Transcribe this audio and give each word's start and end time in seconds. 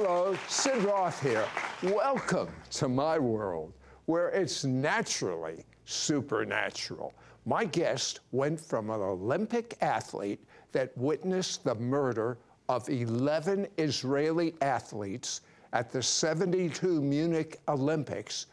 Hello, 0.00 0.36
Sid 0.46 0.84
Roth 0.84 1.20
here. 1.20 1.44
Welcome 1.82 2.50
to 2.70 2.88
my 2.88 3.18
world 3.18 3.72
where 4.06 4.28
it's 4.28 4.62
naturally 4.64 5.64
supernatural. 5.86 7.12
My 7.44 7.64
guest 7.64 8.20
went 8.30 8.60
from 8.60 8.90
an 8.90 9.00
Olympic 9.00 9.76
athlete 9.80 10.38
that 10.70 10.96
witnessed 10.96 11.64
the 11.64 11.74
murder 11.74 12.38
of 12.68 12.88
11 12.88 13.66
Israeli 13.76 14.54
athletes 14.60 15.40
at 15.72 15.90
the 15.90 16.00
72 16.00 17.02
Munich 17.02 17.58
Olympics 17.66 18.46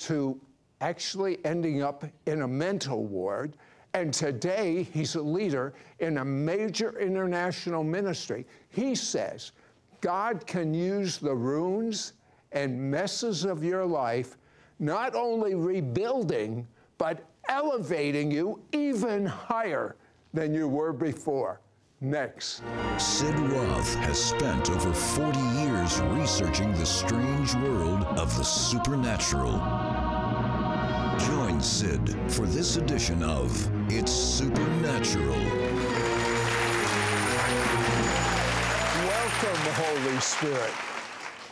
to 0.00 0.38
actually 0.82 1.38
ending 1.46 1.82
up 1.82 2.04
in 2.26 2.42
a 2.42 2.48
mental 2.48 3.06
ward. 3.06 3.56
And 3.94 4.12
today 4.12 4.82
he's 4.82 5.14
a 5.14 5.22
leader 5.22 5.72
in 5.98 6.18
a 6.18 6.24
major 6.26 6.98
international 6.98 7.84
ministry. 7.84 8.44
He 8.68 8.94
says 8.94 9.52
God 10.00 10.46
can 10.46 10.72
use 10.72 11.18
the 11.18 11.34
ruins 11.34 12.14
and 12.52 12.90
messes 12.90 13.44
of 13.44 13.62
your 13.62 13.84
life, 13.84 14.36
not 14.78 15.14
only 15.14 15.54
rebuilding, 15.54 16.66
but 16.98 17.24
elevating 17.48 18.30
you 18.30 18.60
even 18.72 19.26
higher 19.26 19.96
than 20.32 20.54
you 20.54 20.68
were 20.68 20.92
before. 20.92 21.60
Next. 22.02 22.62
Sid 22.96 23.34
Roth 23.38 23.94
has 23.96 24.18
spent 24.18 24.70
over 24.70 24.92
40 24.92 25.38
years 25.38 26.00
researching 26.00 26.72
the 26.72 26.86
strange 26.86 27.54
world 27.56 28.04
of 28.18 28.34
the 28.38 28.44
supernatural. 28.44 29.52
Join 31.26 31.60
Sid 31.60 32.16
for 32.32 32.46
this 32.46 32.76
edition 32.76 33.22
of 33.22 33.70
It's 33.92 34.12
Supernatural. 34.12 36.09
Welcome, 39.42 39.64
the 39.64 39.72
Holy 39.72 40.20
Spirit. 40.20 40.72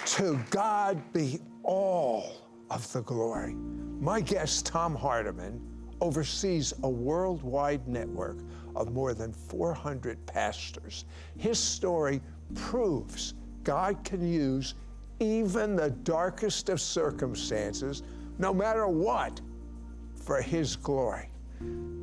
To 0.04 0.38
God 0.50 1.00
be 1.14 1.40
all 1.62 2.32
of 2.70 2.92
the 2.92 3.00
glory. 3.00 3.54
My 3.54 4.20
guest, 4.20 4.66
Tom 4.66 4.94
Hardiman, 4.94 5.58
oversees 6.02 6.74
a 6.82 6.88
worldwide 6.88 7.88
network 7.88 8.40
of 8.76 8.92
more 8.92 9.14
than 9.14 9.32
400 9.32 10.26
pastors. 10.26 11.06
His 11.38 11.58
story 11.58 12.20
proves 12.54 13.32
God 13.64 14.04
can 14.04 14.26
use 14.26 14.74
even 15.18 15.74
the 15.74 15.88
darkest 15.88 16.68
of 16.68 16.82
circumstances, 16.82 18.02
no 18.38 18.52
matter 18.52 18.86
what, 18.86 19.40
for 20.14 20.42
His 20.42 20.76
glory. 20.76 21.30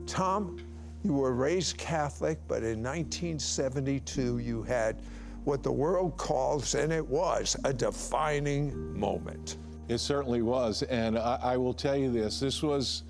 Tom, 0.08 0.58
you 1.04 1.14
were 1.14 1.34
raised 1.34 1.78
Catholic, 1.78 2.40
but 2.48 2.64
in 2.64 2.82
1972 2.82 4.40
you 4.40 4.64
had 4.64 5.04
what 5.46 5.64
the 5.64 5.72
world 5.72 6.18
calls, 6.18 6.76
and 6.76 6.92
it 6.92 7.06
was, 7.06 7.56
a 7.64 7.74
defining 7.74 9.00
moment. 9.00 9.58
It 9.88 10.00
certainly 10.00 10.42
was. 10.42 10.82
And 10.84 11.18
I, 11.18 11.40
I 11.42 11.58
will 11.58 11.74
tell 11.74 11.96
you 11.96 12.12
this 12.12 12.40
this 12.40 12.62
was 12.62 13.04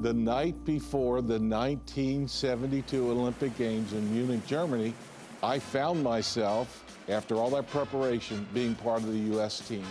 the 0.00 0.12
night 0.12 0.64
before 0.64 1.22
the 1.22 1.38
1972 1.38 3.10
Olympic 3.10 3.56
Games 3.56 3.92
in 3.92 4.12
Munich, 4.12 4.44
Germany, 4.46 4.92
I 5.42 5.58
found 5.58 6.02
myself, 6.02 6.84
after 7.08 7.36
all 7.36 7.50
that 7.50 7.68
preparation, 7.68 8.46
being 8.52 8.74
part 8.74 9.02
of 9.02 9.12
the 9.12 9.18
U.S. 9.34 9.66
team. 9.66 9.84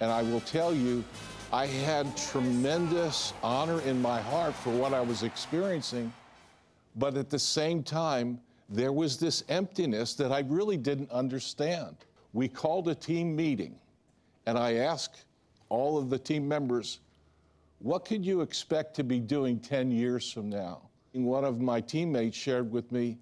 And 0.00 0.10
I 0.10 0.22
will 0.22 0.40
tell 0.40 0.74
you, 0.74 1.04
I 1.52 1.66
had 1.66 2.16
tremendous 2.16 3.32
honor 3.42 3.80
in 3.82 4.02
my 4.02 4.20
heart 4.20 4.54
for 4.54 4.70
what 4.70 4.92
I 4.92 5.00
was 5.00 5.22
experiencing, 5.22 6.12
but 6.96 7.16
at 7.16 7.30
the 7.30 7.38
same 7.38 7.82
time, 7.82 8.40
there 8.72 8.92
was 8.92 9.18
this 9.18 9.44
emptiness 9.48 10.14
that 10.14 10.32
I 10.32 10.40
really 10.40 10.76
didn't 10.76 11.10
understand. 11.10 11.96
We 12.32 12.48
called 12.48 12.88
a 12.88 12.94
team 12.94 13.36
meeting, 13.36 13.78
and 14.46 14.56
I 14.58 14.74
asked 14.76 15.26
all 15.68 15.98
of 15.98 16.08
the 16.08 16.18
team 16.18 16.48
members, 16.48 17.00
what 17.80 18.04
could 18.04 18.24
you 18.24 18.40
expect 18.40 18.94
to 18.96 19.04
be 19.04 19.20
doing 19.20 19.58
10 19.58 19.90
years 19.90 20.32
from 20.32 20.48
now? 20.48 20.80
And 21.14 21.26
one 21.26 21.44
of 21.44 21.60
my 21.60 21.80
teammates 21.80 22.36
shared 22.36 22.72
with 22.72 22.90
me 22.92 23.18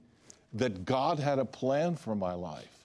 that 0.53 0.85
God 0.85 1.19
had 1.19 1.39
a 1.39 1.45
plan 1.45 1.97
for 1.97 2.15
my 2.15 2.35
life. 2.35 2.85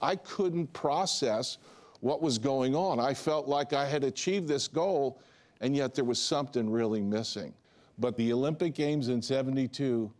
I 0.00 0.16
couldn't 0.16 0.72
process 0.72 1.58
what 2.00 2.22
was 2.22 2.38
going 2.38 2.74
on. 2.74 3.00
I 3.00 3.12
felt 3.12 3.48
like 3.48 3.72
I 3.72 3.84
had 3.84 4.04
achieved 4.04 4.48
this 4.48 4.68
goal, 4.68 5.20
and 5.60 5.76
yet 5.76 5.94
there 5.94 6.04
was 6.04 6.20
something 6.20 6.70
really 6.70 7.02
missing. 7.02 7.52
But 7.98 8.16
the 8.16 8.32
Olympic 8.32 8.74
Games 8.74 9.08
in 9.08 9.20
72 9.20 10.10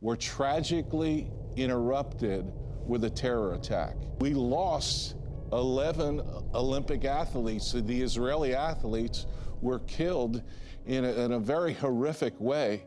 were 0.00 0.16
tragically 0.16 1.30
interrupted 1.56 2.52
with 2.86 3.04
a 3.04 3.10
terror 3.10 3.54
attack. 3.54 3.94
We 4.20 4.34
lost 4.34 5.16
11 5.52 6.22
Olympic 6.54 7.04
athletes, 7.04 7.72
the 7.72 8.00
Israeli 8.00 8.54
athletes, 8.54 9.26
were 9.60 9.80
killed 9.80 10.42
in 10.86 11.04
a, 11.04 11.12
in 11.12 11.32
a 11.32 11.38
very 11.38 11.74
horrific 11.74 12.38
way, 12.40 12.84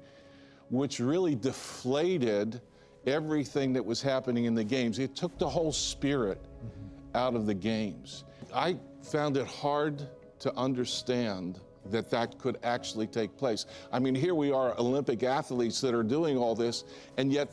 which 0.70 1.00
really 1.00 1.36
deflated 1.36 2.62
everything 3.06 3.74
that 3.74 3.86
was 3.86 4.02
happening 4.02 4.46
in 4.46 4.56
the 4.56 4.64
games. 4.64 4.98
It 4.98 5.16
took 5.16 5.38
the 5.38 5.50
whole 5.50 5.72
spirit 5.72 6.42
mm-hmm. 6.42 7.18
out 7.18 7.36
of 7.36 7.46
the 7.46 7.54
games. 7.54 8.24
I 8.54 8.78
found 9.04 9.38
it 9.38 9.46
hard 9.46 10.08
to 10.40 10.54
understand 10.56 11.60
that 11.92 12.10
that 12.10 12.38
could 12.40 12.58
actually 12.64 13.08
take 13.08 13.36
place. 13.38 13.66
I 13.92 14.00
mean, 14.00 14.16
here 14.16 14.36
we 14.36 14.52
are, 14.52 14.78
Olympic 14.80 15.24
athletes 15.24 15.82
that 15.82 15.94
are 15.94 16.04
doing 16.04 16.38
all 16.38 16.56
this, 16.56 16.84
and 17.18 17.32
yet 17.32 17.52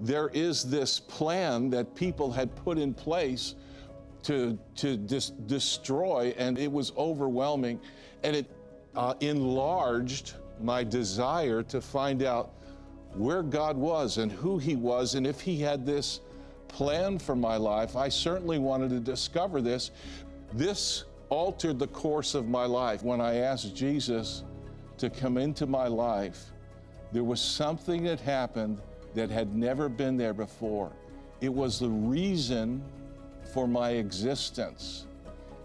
there 0.00 0.28
is 0.28 0.64
this 0.64 0.98
plan 0.98 1.70
that 1.70 1.94
people 1.94 2.32
had 2.32 2.54
put 2.56 2.76
in 2.78 2.92
place 2.92 3.54
to, 4.24 4.58
to 4.76 4.96
dis- 4.96 5.30
destroy, 5.46 6.34
and 6.38 6.58
it 6.58 6.70
was 6.70 6.92
overwhelming. 6.96 7.80
And 8.22 8.36
it 8.36 8.50
uh, 8.94 9.14
enlarged 9.20 10.34
my 10.60 10.84
desire 10.84 11.62
to 11.64 11.80
find 11.80 12.22
out 12.22 12.52
where 13.14 13.42
God 13.42 13.76
was 13.76 14.18
and 14.18 14.30
who 14.30 14.58
He 14.58 14.76
was, 14.76 15.14
and 15.14 15.26
if 15.26 15.40
He 15.40 15.60
had 15.60 15.84
this 15.84 16.20
plan 16.68 17.18
for 17.18 17.36
my 17.36 17.56
life. 17.56 17.96
I 17.96 18.08
certainly 18.08 18.58
wanted 18.58 18.90
to 18.90 19.00
discover 19.00 19.60
this. 19.60 19.90
This 20.52 21.04
altered 21.32 21.78
the 21.78 21.86
course 21.86 22.34
of 22.34 22.46
my 22.46 22.66
life. 22.66 23.02
When 23.02 23.18
I 23.18 23.36
asked 23.36 23.74
Jesus 23.74 24.44
to 24.98 25.08
come 25.08 25.38
into 25.38 25.66
my 25.66 25.86
life, 25.86 26.50
there 27.10 27.24
was 27.24 27.40
something 27.40 28.04
that 28.04 28.20
happened 28.20 28.82
that 29.14 29.30
had 29.30 29.54
never 29.54 29.88
been 29.88 30.18
there 30.18 30.34
before. 30.34 30.92
It 31.40 31.48
was 31.48 31.78
the 31.78 31.88
reason 31.88 32.84
for 33.54 33.66
my 33.66 33.92
existence. 33.92 35.06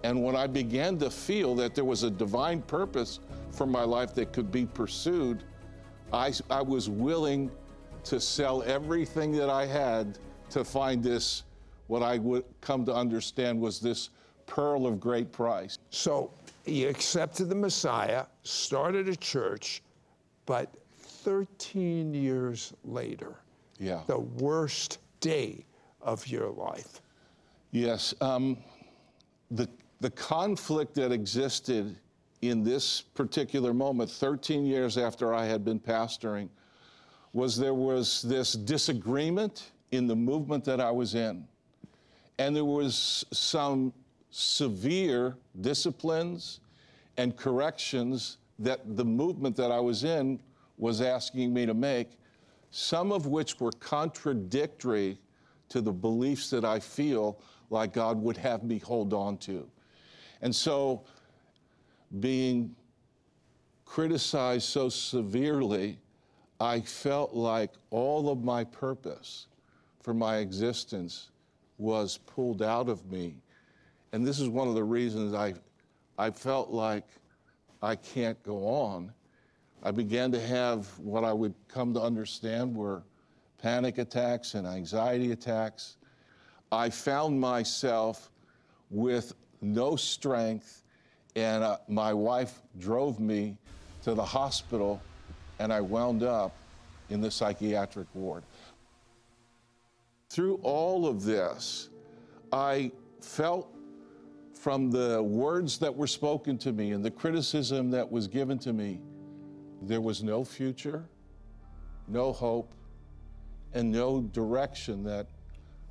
And 0.06 0.23
when 0.23 0.38
I 0.38 0.47
began 0.47 0.97
to 1.00 1.09
feel 1.09 1.53
that 1.56 1.75
there 1.75 1.83
was 1.83 2.03
a 2.03 2.09
divine 2.09 2.61
purpose 2.61 3.19
for 3.51 3.66
my 3.66 3.83
life 3.83 4.16
that 4.16 4.31
could 4.31 4.50
be 4.50 4.66
pursued, 4.66 5.44
I, 6.13 6.31
I 6.50 6.61
was 6.61 6.89
willing 6.89 7.51
to 8.06 8.22
sell 8.22 8.63
everything 8.63 9.33
that 9.33 9.50
I 9.50 9.66
had 9.66 10.17
to 10.51 10.63
find 10.63 11.03
this, 11.03 11.44
what 11.88 12.03
I 12.03 12.19
would 12.19 12.45
come 12.61 12.85
to 12.85 12.94
understand 12.94 13.59
was 13.59 13.81
this 13.81 14.11
pearl 14.47 14.88
of 14.88 15.00
great 15.00 15.31
price. 15.31 15.78
So 15.91 16.31
you 16.66 16.90
accepted 16.90 17.50
the 17.50 17.56
Messiah, 17.56 18.25
started 18.44 19.08
a 19.08 19.16
church, 19.16 19.84
but 20.46 20.74
13 20.97 22.13
years 22.13 22.74
later, 22.84 23.36
yeah. 23.80 24.02
the 24.07 24.19
worst 24.19 25.00
day 25.19 25.66
of 26.02 26.25
your 26.28 26.50
life. 26.50 27.02
Yes. 27.72 28.16
Um, 28.22 28.57
the, 29.52 29.69
the 30.00 30.09
conflict 30.12 30.96
that 30.96 31.12
existed 31.12 31.97
in 32.41 32.63
this 32.63 33.02
particular 33.02 33.74
moment, 33.74 34.09
13 34.09 34.66
years 34.66 34.97
after 34.97 35.34
I 35.34 35.46
had 35.46 35.66
been 35.66 35.80
pastoring, 35.80 36.50
was 37.34 37.57
there 37.57 37.74
was 37.74 38.22
this 38.22 38.53
disagreement 38.53 39.72
in 39.91 40.07
the 40.07 40.16
movement 40.16 40.63
that 40.66 40.80
I 40.80 40.91
was 40.91 41.16
in. 41.16 41.46
And 42.40 42.56
there 42.56 42.66
was 42.66 43.25
some 43.31 43.94
severe 44.39 45.36
disciplines 45.62 46.60
and 47.18 47.36
corrections 47.36 48.38
that 48.60 48.95
the 48.95 49.04
movement 49.04 49.56
that 49.56 49.72
I 49.72 49.80
was 49.80 50.04
in 50.04 50.39
was 50.78 51.01
asking 51.01 51.51
me 51.51 51.66
to 51.66 51.74
make, 51.74 52.12
some 52.69 53.12
of 53.12 53.25
which 53.25 53.60
were 53.60 53.72
contradictory 53.80 55.18
to 55.69 55.81
the 55.81 55.92
beliefs 55.92 56.51
that 56.51 56.63
I 56.63 56.80
feel 56.80 57.39
like 57.72 57.94
God 57.94 58.22
would 58.22 58.38
have 58.38 58.63
me 58.63 58.78
hold 58.78 59.12
on 59.12 59.38
to. 59.39 59.68
And 60.44 60.56
so, 60.56 61.04
being 62.19 62.75
criticized 63.86 64.69
so 64.69 64.88
severely, 64.88 65.98
I 66.60 66.81
felt 66.81 67.33
like 67.33 67.72
all 67.90 68.30
of 68.30 68.44
my 68.44 68.66
purpose 68.66 69.48
for 70.04 70.13
my 70.13 70.38
existence 70.38 71.31
was 71.80 72.19
pulled 72.19 72.62
out 72.62 72.88
of 72.88 73.04
me. 73.12 73.38
And 74.18 74.25
this 74.25 74.40
is 74.40 74.50
one 74.50 74.68
of 74.68 74.74
the 74.74 74.84
reasons 74.84 75.36
I, 75.36 75.54
I 76.18 76.31
felt 76.31 76.72
like 76.72 77.04
I 77.84 77.96
can't 77.96 78.42
go 78.42 78.68
on. 78.68 79.14
I 79.84 79.92
began 79.92 80.31
to 80.31 80.40
have 80.40 80.88
what 80.98 81.24
I 81.24 81.31
would 81.31 81.54
come 81.68 81.94
to 81.94 82.02
understand 82.02 82.75
were 82.75 83.04
panic 83.62 84.00
attacks 84.00 84.56
and 84.56 84.66
anxiety 84.66 85.34
attacks. 85.34 85.98
I 86.72 86.90
found 86.90 87.40
myself 87.40 88.31
with 88.90 89.34
no 89.62 89.96
strength, 89.96 90.81
and 91.36 91.64
uh, 91.64 91.78
my 91.88 92.12
wife 92.12 92.64
drove 92.80 93.19
me 93.19 93.56
to 94.02 94.16
the 94.16 94.25
hospital, 94.25 95.00
and 95.60 95.72
I 95.72 95.80
wound 95.80 96.24
up 96.24 96.56
in 97.12 97.22
the 97.22 97.30
psychiatric 97.30 98.08
ward. 98.16 98.42
Through 100.31 100.56
all 100.64 101.06
of 101.06 101.24
this, 101.24 101.90
I 102.52 102.92
felt 103.22 103.76
from 104.57 104.89
the 104.89 105.21
words 105.21 105.77
that 105.77 105.95
were 105.95 106.07
spoken 106.07 106.57
to 106.57 106.74
me 106.74 106.92
and 106.92 107.06
the 107.06 107.12
criticism 107.12 107.92
that 107.92 108.12
was 108.12 108.27
given 108.27 108.57
to 108.59 108.74
me, 108.74 109.00
there 109.81 110.01
was 110.01 110.24
no 110.24 110.44
future, 110.44 111.07
no 112.07 112.33
hope, 112.33 112.74
and 113.74 113.92
no 113.92 114.21
direction 114.21 115.04
that 115.04 115.27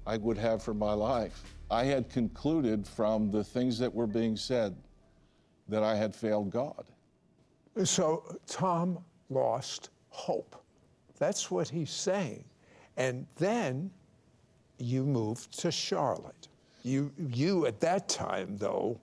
I 0.06 0.16
would 0.16 0.36
have 0.38 0.62
for 0.62 0.74
my 0.74 0.92
life. 0.92 1.42
I 1.70 1.84
had 1.84 2.08
concluded 2.08 2.86
from 2.86 3.30
the 3.30 3.44
things 3.44 3.78
that 3.78 3.92
were 3.92 4.06
being 4.06 4.36
said 4.36 4.76
that 5.68 5.82
I 5.82 5.94
had 5.96 6.14
failed 6.14 6.50
God. 6.50 6.86
So 7.84 8.36
Tom 8.46 8.98
lost 9.30 9.90
hope. 10.10 10.62
That's 11.18 11.50
what 11.50 11.68
he's 11.68 11.90
saying. 11.90 12.44
And 12.96 13.26
then 13.36 13.90
you 14.78 15.04
moved 15.04 15.58
to 15.60 15.70
Charlotte. 15.70 16.48
You, 16.86 17.10
you 17.18 17.66
at 17.66 17.80
that 17.80 18.08
time, 18.08 18.56
though, 18.58 19.00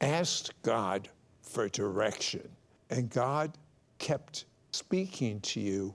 asked 0.00 0.52
God 0.62 1.08
for 1.42 1.68
direction, 1.68 2.48
and 2.90 3.10
God 3.10 3.58
kept 3.98 4.44
speaking 4.70 5.40
to 5.40 5.58
you 5.58 5.92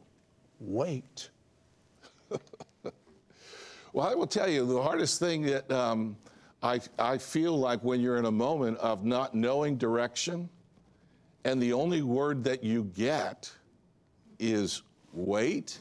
wait. 0.60 1.30
well, 3.94 4.06
I 4.06 4.14
will 4.14 4.28
tell 4.28 4.50
you 4.50 4.66
the 4.66 4.82
hardest 4.82 5.22
thing 5.22 5.44
that 5.44 5.72
um, 5.72 6.18
I, 6.62 6.82
I 7.00 7.18
feel 7.18 7.58
like 7.58 7.82
when 7.82 8.02
you're 8.02 8.18
in 8.18 8.26
a 8.26 8.32
moment 8.32 8.78
of 8.80 9.06
not 9.06 9.34
knowing 9.34 9.78
direction, 9.78 10.50
and 11.46 11.62
the 11.62 11.72
only 11.72 12.02
word 12.02 12.44
that 12.44 12.62
you 12.62 12.92
get 12.94 13.50
is 14.38 14.82
wait. 15.14 15.80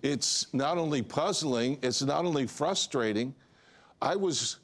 It's 0.00 0.46
not 0.54 0.78
only 0.78 1.02
puzzling, 1.02 1.78
it's 1.82 2.00
not 2.00 2.24
only 2.24 2.46
frustrating, 2.46 3.34
I 4.00 4.16
was, 4.16 4.58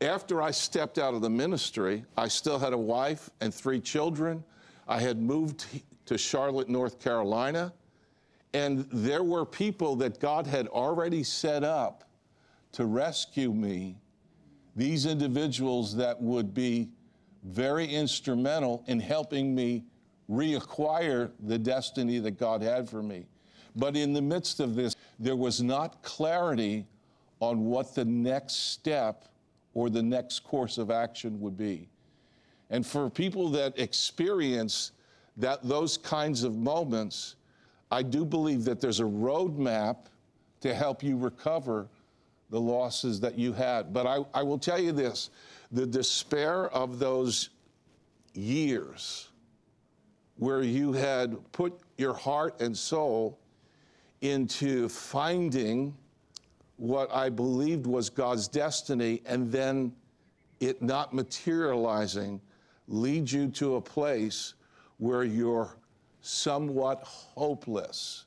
after 0.00 0.42
I 0.42 0.50
stepped 0.50 0.98
out 0.98 1.14
of 1.14 1.22
the 1.22 1.30
ministry, 1.30 2.04
I 2.16 2.28
still 2.28 2.58
had 2.58 2.72
a 2.72 2.78
wife 2.78 3.30
and 3.40 3.52
three 3.52 3.80
children. 3.80 4.44
I 4.86 5.00
had 5.00 5.20
moved 5.20 5.66
to 6.06 6.18
Charlotte, 6.18 6.68
North 6.68 7.00
Carolina, 7.00 7.72
and 8.52 8.86
there 8.92 9.22
were 9.22 9.44
people 9.44 9.96
that 9.96 10.20
God 10.20 10.46
had 10.46 10.68
already 10.68 11.22
set 11.22 11.64
up 11.64 12.04
to 12.72 12.84
rescue 12.84 13.52
me, 13.52 13.96
these 14.76 15.06
individuals 15.06 15.96
that 15.96 16.20
would 16.20 16.52
be 16.52 16.90
very 17.44 17.86
instrumental 17.86 18.82
in 18.86 19.00
helping 19.00 19.54
me 19.54 19.84
reacquire 20.30 21.30
the 21.40 21.58
destiny 21.58 22.18
that 22.18 22.32
God 22.32 22.62
had 22.62 22.88
for 22.88 23.02
me. 23.02 23.26
But 23.76 23.96
in 23.96 24.12
the 24.12 24.22
midst 24.22 24.60
of 24.60 24.74
this, 24.74 24.94
there 25.18 25.36
was 25.36 25.62
not 25.62 26.02
clarity 26.02 26.86
on 27.40 27.64
what 27.64 27.94
the 27.94 28.04
next 28.04 28.72
step 28.72 29.26
or 29.74 29.90
the 29.90 30.02
next 30.02 30.40
course 30.40 30.78
of 30.78 30.90
action 30.90 31.40
would 31.40 31.56
be. 31.56 31.88
And 32.70 32.86
for 32.86 33.10
people 33.10 33.48
that 33.50 33.78
experience 33.78 34.92
that 35.36 35.62
those 35.62 35.96
kinds 35.96 36.44
of 36.44 36.56
moments, 36.56 37.36
I 37.90 38.02
do 38.02 38.24
believe 38.24 38.64
that 38.64 38.80
there's 38.80 39.00
a 39.00 39.04
roadmap 39.04 40.06
to 40.60 40.74
help 40.74 41.02
you 41.02 41.16
recover 41.16 41.88
the 42.50 42.60
losses 42.60 43.20
that 43.20 43.36
you 43.36 43.52
had. 43.52 43.92
But 43.92 44.06
I, 44.06 44.18
I 44.32 44.42
will 44.42 44.58
tell 44.58 44.78
you 44.78 44.92
this 44.92 45.30
the 45.72 45.86
despair 45.86 46.70
of 46.70 46.98
those 46.98 47.50
years 48.32 49.28
where 50.36 50.62
you 50.62 50.92
had 50.92 51.36
put 51.52 51.78
your 51.96 52.14
heart 52.14 52.60
and 52.60 52.76
soul 52.76 53.38
into 54.20 54.88
finding 54.88 55.94
what 56.76 57.12
I 57.12 57.28
believed 57.28 57.86
was 57.86 58.10
God's 58.10 58.48
destiny 58.48 59.22
and 59.26 59.50
then 59.50 59.92
it 60.60 60.82
not 60.82 61.12
materializing 61.12 62.40
leads 62.88 63.32
you 63.32 63.48
to 63.48 63.76
a 63.76 63.80
place 63.80 64.54
where 64.98 65.24
you're 65.24 65.76
somewhat 66.20 67.02
hopeless, 67.04 68.24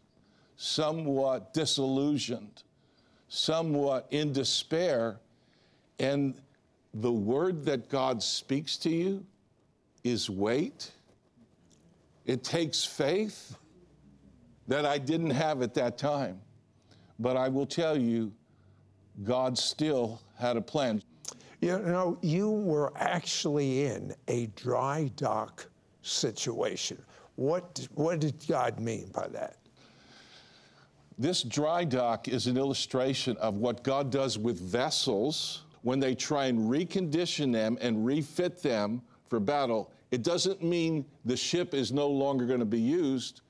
somewhat 0.55 1.53
disillusioned, 1.53 2.63
somewhat 3.27 4.07
in 4.11 4.31
despair. 4.31 5.19
And 5.99 6.39
the 6.93 7.11
word 7.11 7.65
that 7.65 7.89
God 7.89 8.21
speaks 8.21 8.77
to 8.77 8.89
you 8.89 9.25
is 10.03 10.29
wait. 10.29 10.91
It 12.25 12.43
takes 12.43 12.83
faith 12.83 13.57
that 14.67 14.85
I 14.85 14.97
didn't 14.97 15.31
have 15.31 15.61
at 15.61 15.73
that 15.75 15.97
time. 15.97 16.41
But 17.19 17.37
I 17.37 17.49
will 17.49 17.65
tell 17.65 17.97
you, 17.97 18.31
God 19.23 19.57
still 19.57 20.21
had 20.37 20.57
a 20.57 20.61
plan. 20.61 21.01
You 21.61 21.79
know, 21.79 22.19
you 22.21 22.51
were 22.51 22.93
actually 22.95 23.85
in 23.85 24.13
a 24.27 24.47
dry 24.55 25.09
dock 25.15 25.65
situation. 26.03 27.01
What, 27.35 27.87
what 27.95 28.19
did 28.19 28.35
God 28.47 28.79
mean 28.79 29.09
by 29.13 29.27
that? 29.29 29.57
This 31.17 31.41
dry 31.41 31.83
dock 31.83 32.27
is 32.27 32.45
an 32.45 32.57
illustration 32.57 33.37
of 33.37 33.55
what 33.55 33.83
God 33.83 34.11
does 34.11 34.37
with 34.37 34.59
vessels 34.59 35.63
when 35.81 35.99
they 35.99 36.13
try 36.13 36.45
and 36.45 36.69
recondition 36.69 37.51
them 37.51 37.77
and 37.81 38.05
refit 38.05 38.61
them 38.61 39.01
for 39.27 39.39
battle. 39.39 39.91
It 40.11 40.21
doesn't 40.21 40.63
mean 40.63 41.05
the 41.25 41.35
ship 41.35 41.73
is 41.73 41.91
no 41.91 42.07
longer 42.07 42.45
going 42.45 42.59
to 42.59 42.65
be 42.65 42.79
used. 42.79 43.41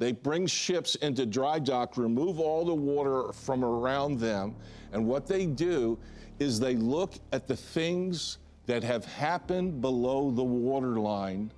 They 0.00 0.12
bring 0.12 0.46
ships 0.46 0.94
into 0.96 1.26
dry 1.26 1.58
dock, 1.58 1.98
remove 1.98 2.40
all 2.40 2.64
the 2.64 2.74
water 2.74 3.34
from 3.34 3.62
around 3.62 4.18
them, 4.18 4.56
and 4.94 5.06
what 5.06 5.26
they 5.26 5.44
do 5.44 5.98
is 6.38 6.58
they 6.58 6.74
look 6.74 7.12
at 7.32 7.46
the 7.46 7.54
things 7.54 8.38
that 8.64 8.82
have 8.82 9.04
happened 9.04 9.82
below 9.82 10.30
the 10.30 10.42
waterline 10.42 11.52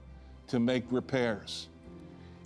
to 0.48 0.58
make 0.58 0.82
repairs. 0.90 1.68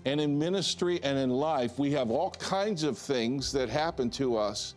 And 0.05 0.21
in 0.21 0.39
ministry 0.39 1.01
and 1.03 1.17
in 1.19 1.31
life, 1.31 1.79
we 1.79 1.93
have 1.93 2.11
all 2.11 2.31
kinds 2.33 2.83
of 2.83 2.99
things 2.99 3.51
that 3.53 3.71
happen 3.71 4.11
to 4.11 4.37
us 4.37 4.75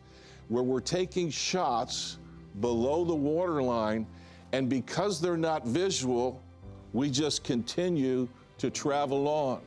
where 0.47 0.63
we're 0.63 0.79
taking 0.79 1.29
shots 1.29 2.17
below 2.61 3.03
the 3.03 3.13
waterline, 3.13 4.07
and 4.53 4.69
because 4.69 5.19
they're 5.19 5.35
not 5.35 5.67
visual, 5.67 6.41
we 6.93 7.09
just 7.09 7.43
continue 7.43 8.29
to 8.57 8.69
travel 8.69 9.27
on. 9.27 9.59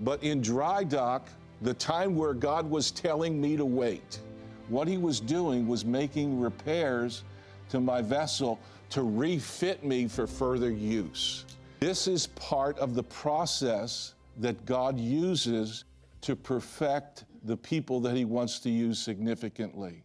But 0.00 0.22
in 0.22 0.40
dry 0.40 0.84
dock, 0.84 1.28
the 1.62 1.74
time 1.74 2.16
where 2.16 2.32
God 2.32 2.68
was 2.68 2.90
telling 2.90 3.40
me 3.40 3.56
to 3.56 3.64
wait, 3.64 4.20
what 4.68 4.88
he 4.88 4.96
was 4.96 5.20
doing 5.20 5.68
was 5.68 5.84
making 5.84 6.40
repairs 6.40 7.24
to 7.68 7.80
my 7.80 8.00
vessel 8.00 8.58
to 8.90 9.02
refit 9.02 9.84
me 9.84 10.08
for 10.08 10.26
further 10.26 10.70
use. 10.70 11.44
This 11.80 12.08
is 12.08 12.26
part 12.28 12.78
of 12.78 12.94
the 12.94 13.02
process 13.02 14.14
that 14.38 14.64
God 14.64 14.98
uses 14.98 15.84
to 16.22 16.34
perfect 16.34 17.24
the 17.44 17.56
people 17.56 18.00
that 18.00 18.16
he 18.16 18.24
wants 18.24 18.58
to 18.60 18.70
use 18.70 18.98
significantly. 18.98 20.02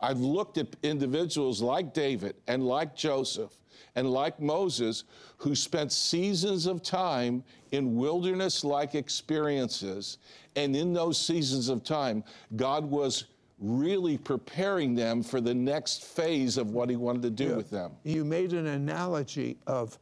I've 0.00 0.20
looked 0.20 0.58
at 0.58 0.68
individuals 0.82 1.62
like 1.62 1.94
David 1.94 2.36
and 2.46 2.66
like 2.66 2.94
Joseph 2.94 3.56
and 3.94 4.10
like 4.10 4.40
Moses, 4.40 5.04
who 5.38 5.54
spent 5.54 5.90
seasons 5.90 6.66
of 6.66 6.82
time 6.82 7.42
in 7.72 7.96
wilderness 7.96 8.62
like 8.62 8.94
experiences. 8.94 10.18
And 10.54 10.76
in 10.76 10.92
those 10.92 11.18
seasons 11.18 11.68
of 11.68 11.82
time, 11.82 12.22
God 12.56 12.84
was 12.84 13.24
really 13.58 14.18
preparing 14.18 14.94
them 14.94 15.22
for 15.22 15.40
the 15.40 15.54
next 15.54 16.04
phase 16.04 16.58
of 16.58 16.72
what 16.72 16.90
He 16.90 16.96
wanted 16.96 17.22
to 17.22 17.30
do 17.30 17.48
yeah. 17.48 17.56
with 17.56 17.70
them. 17.70 17.92
You 18.04 18.24
made 18.24 18.52
an 18.52 18.66
analogy 18.66 19.56
of 19.66 19.98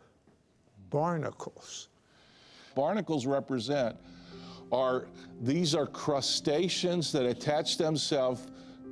barnacles. 0.91 1.89
Barnacles 2.75 3.27
represent 3.27 3.97
are 4.73 5.07
these 5.41 5.75
are 5.75 5.87
crustaceans 5.87 7.13
that 7.13 7.25
attach 7.25 7.77
themselves 7.79 8.49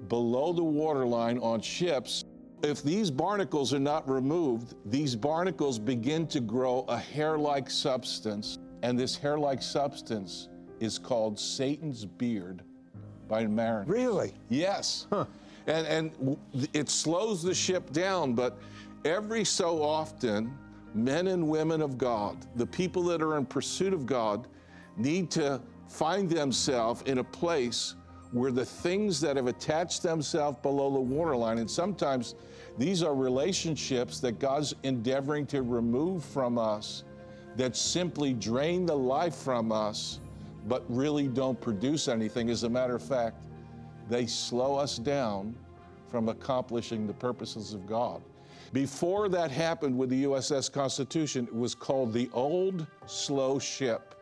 below 0.08 0.52
the 0.52 0.64
waterline 0.64 1.38
on 1.38 1.60
ships 1.60 2.24
if 2.62 2.82
these 2.82 3.10
barnacles 3.10 3.74
are 3.74 3.80
not 3.80 4.08
removed, 4.08 4.74
these 4.86 5.16
barnacles 5.16 5.78
begin 5.78 6.26
to 6.28 6.40
grow 6.40 6.84
a 6.88 6.96
hair 6.96 7.36
like 7.36 7.68
substance, 7.68 8.58
and 8.82 8.98
this 8.98 9.16
hair 9.16 9.36
like 9.38 9.62
substance 9.62 10.48
is 10.80 10.98
called 10.98 11.38
Satan's 11.38 12.04
beard 12.04 12.62
by 13.28 13.46
mariners. 13.46 13.88
Really? 13.88 14.32
Yes. 14.48 15.06
Huh. 15.10 15.24
And, 15.66 15.86
and 15.86 16.36
it 16.72 16.88
slows 16.88 17.42
the 17.42 17.54
ship 17.54 17.92
down, 17.92 18.34
but 18.34 18.58
every 19.04 19.44
so 19.44 19.82
often, 19.82 20.56
men 20.94 21.28
and 21.28 21.48
women 21.48 21.80
of 21.80 21.98
God, 21.98 22.46
the 22.56 22.66
people 22.66 23.02
that 23.04 23.22
are 23.22 23.38
in 23.38 23.46
pursuit 23.46 23.92
of 23.92 24.06
God, 24.06 24.48
need 24.96 25.30
to 25.32 25.60
find 25.88 26.28
themselves 26.28 27.02
in 27.02 27.18
a 27.18 27.24
place 27.24 27.94
were 28.32 28.50
the 28.50 28.64
things 28.64 29.20
that 29.20 29.36
have 29.36 29.46
attached 29.46 30.02
themselves 30.02 30.58
below 30.62 30.90
the 30.90 31.00
waterline. 31.00 31.58
And 31.58 31.70
sometimes 31.70 32.34
these 32.78 33.02
are 33.02 33.14
relationships 33.14 34.20
that 34.20 34.38
God's 34.38 34.74
endeavoring 34.82 35.46
to 35.46 35.62
remove 35.62 36.24
from 36.24 36.58
us 36.58 37.04
that 37.56 37.76
simply 37.76 38.32
drain 38.32 38.86
the 38.86 38.96
life 38.96 39.34
from 39.34 39.72
us, 39.72 40.20
but 40.66 40.84
really 40.88 41.28
don't 41.28 41.60
produce 41.60 42.08
anything. 42.08 42.48
As 42.48 42.62
a 42.62 42.68
matter 42.68 42.94
of 42.94 43.02
fact, 43.02 43.44
they 44.08 44.26
slow 44.26 44.76
us 44.76 44.96
down 44.96 45.54
from 46.08 46.28
accomplishing 46.28 47.06
the 47.06 47.12
purposes 47.12 47.74
of 47.74 47.86
God. 47.86 48.22
Before 48.72 49.28
that 49.28 49.50
happened 49.50 49.96
with 49.98 50.08
the 50.08 50.24
USS 50.24 50.72
Constitution, 50.72 51.46
it 51.46 51.54
was 51.54 51.74
called 51.74 52.12
the 52.12 52.30
Old 52.32 52.86
Slow 53.06 53.58
Ship. 53.58 54.14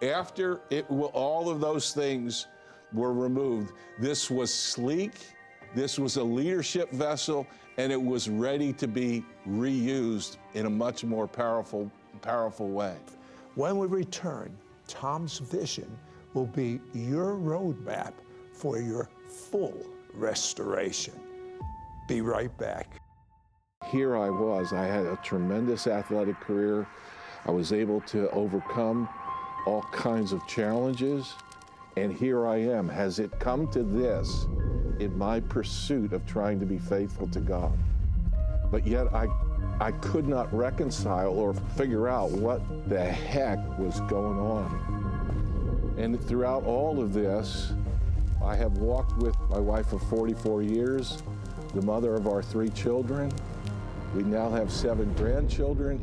After 0.00 0.60
it, 0.70 0.86
all 0.88 1.50
of 1.50 1.60
those 1.60 1.92
things 1.92 2.46
were 2.92 3.12
removed, 3.12 3.72
this 3.98 4.30
was 4.30 4.52
sleek, 4.52 5.12
this 5.74 5.98
was 5.98 6.16
a 6.16 6.22
leadership 6.22 6.90
vessel, 6.90 7.46
and 7.76 7.92
it 7.92 8.02
was 8.02 8.28
ready 8.28 8.72
to 8.72 8.88
be 8.88 9.24
reused 9.48 10.36
in 10.54 10.66
a 10.66 10.70
much 10.70 11.04
more 11.04 11.26
powerful, 11.26 11.90
powerful 12.22 12.68
way. 12.68 12.96
When 13.54 13.78
we 13.78 13.86
return, 13.86 14.56
Tom's 14.86 15.38
vision 15.38 15.98
will 16.34 16.46
be 16.46 16.80
your 16.94 17.34
roadmap 17.34 18.12
for 18.52 18.78
your 18.78 19.08
full 19.28 19.86
restoration. 20.14 21.14
Be 22.08 22.20
right 22.20 22.56
back. 22.58 23.00
Here 23.86 24.16
I 24.16 24.30
was. 24.30 24.72
I 24.72 24.84
had 24.84 25.06
a 25.06 25.18
tremendous 25.22 25.86
athletic 25.86 26.40
career. 26.40 26.86
I 27.46 27.50
was 27.50 27.72
able 27.72 28.00
to 28.02 28.28
overcome 28.30 29.08
all 29.66 29.82
kinds 29.92 30.32
of 30.32 30.46
challenges. 30.46 31.34
And 31.98 32.12
here 32.12 32.46
I 32.46 32.58
am. 32.58 32.88
Has 32.88 33.18
it 33.18 33.36
come 33.40 33.66
to 33.72 33.82
this 33.82 34.46
in 35.00 35.18
my 35.18 35.40
pursuit 35.40 36.12
of 36.12 36.24
trying 36.26 36.60
to 36.60 36.64
be 36.64 36.78
faithful 36.78 37.26
to 37.28 37.40
God? 37.40 37.76
But 38.70 38.86
yet 38.86 39.12
I, 39.12 39.26
I 39.80 39.90
could 39.90 40.28
not 40.28 40.52
reconcile 40.54 41.32
or 41.32 41.54
figure 41.76 42.06
out 42.06 42.30
what 42.30 42.88
the 42.88 43.02
heck 43.04 43.58
was 43.80 43.98
going 44.02 44.38
on. 44.38 45.96
And 45.98 46.24
throughout 46.24 46.62
all 46.64 47.00
of 47.00 47.12
this, 47.12 47.72
I 48.44 48.54
have 48.54 48.78
walked 48.78 49.16
with 49.18 49.36
my 49.50 49.58
wife 49.58 49.88
for 49.88 49.98
44 49.98 50.62
years, 50.62 51.20
the 51.74 51.82
mother 51.82 52.14
of 52.14 52.28
our 52.28 52.44
three 52.44 52.70
children. 52.70 53.32
We 54.14 54.22
now 54.22 54.50
have 54.50 54.70
seven 54.70 55.12
grandchildren. 55.14 56.00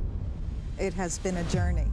It 0.77 0.93
has 0.95 1.19
been 1.19 1.37
a 1.37 1.43
journey. 1.45 1.87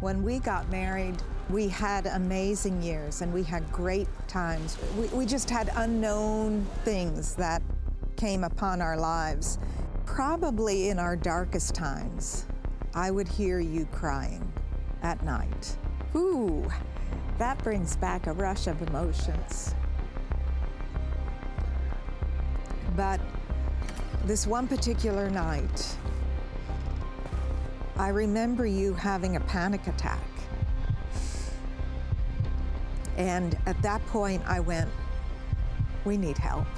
When 0.00 0.22
we 0.22 0.38
got 0.38 0.70
married, 0.70 1.16
we 1.50 1.66
had 1.68 2.06
amazing 2.06 2.82
years 2.82 3.22
and 3.22 3.32
we 3.32 3.42
had 3.42 3.70
great 3.72 4.08
times. 4.26 4.76
We, 4.98 5.06
we 5.08 5.26
just 5.26 5.48
had 5.48 5.70
unknown 5.76 6.66
things 6.84 7.34
that 7.36 7.62
came 8.16 8.44
upon 8.44 8.82
our 8.82 8.98
lives. 8.98 9.58
Probably 10.04 10.90
in 10.90 10.98
our 10.98 11.16
darkest 11.16 11.74
times, 11.74 12.46
I 12.94 13.10
would 13.10 13.28
hear 13.28 13.60
you 13.60 13.86
crying 13.92 14.52
at 15.02 15.22
night. 15.24 15.76
Ooh, 16.14 16.68
that 17.38 17.58
brings 17.62 17.96
back 17.96 18.26
a 18.26 18.32
rush 18.32 18.66
of 18.66 18.82
emotions. 18.82 19.74
But 22.96 23.20
this 24.24 24.46
one 24.46 24.66
particular 24.66 25.30
night, 25.30 25.96
I 27.96 28.08
remember 28.08 28.66
you 28.66 28.92
having 28.92 29.36
a 29.36 29.40
panic 29.40 29.86
attack. 29.86 30.20
And 33.18 33.58
at 33.66 33.80
that 33.82 34.04
point, 34.06 34.42
I 34.46 34.60
went, 34.60 34.88
We 36.04 36.16
need 36.16 36.38
help. 36.38 36.68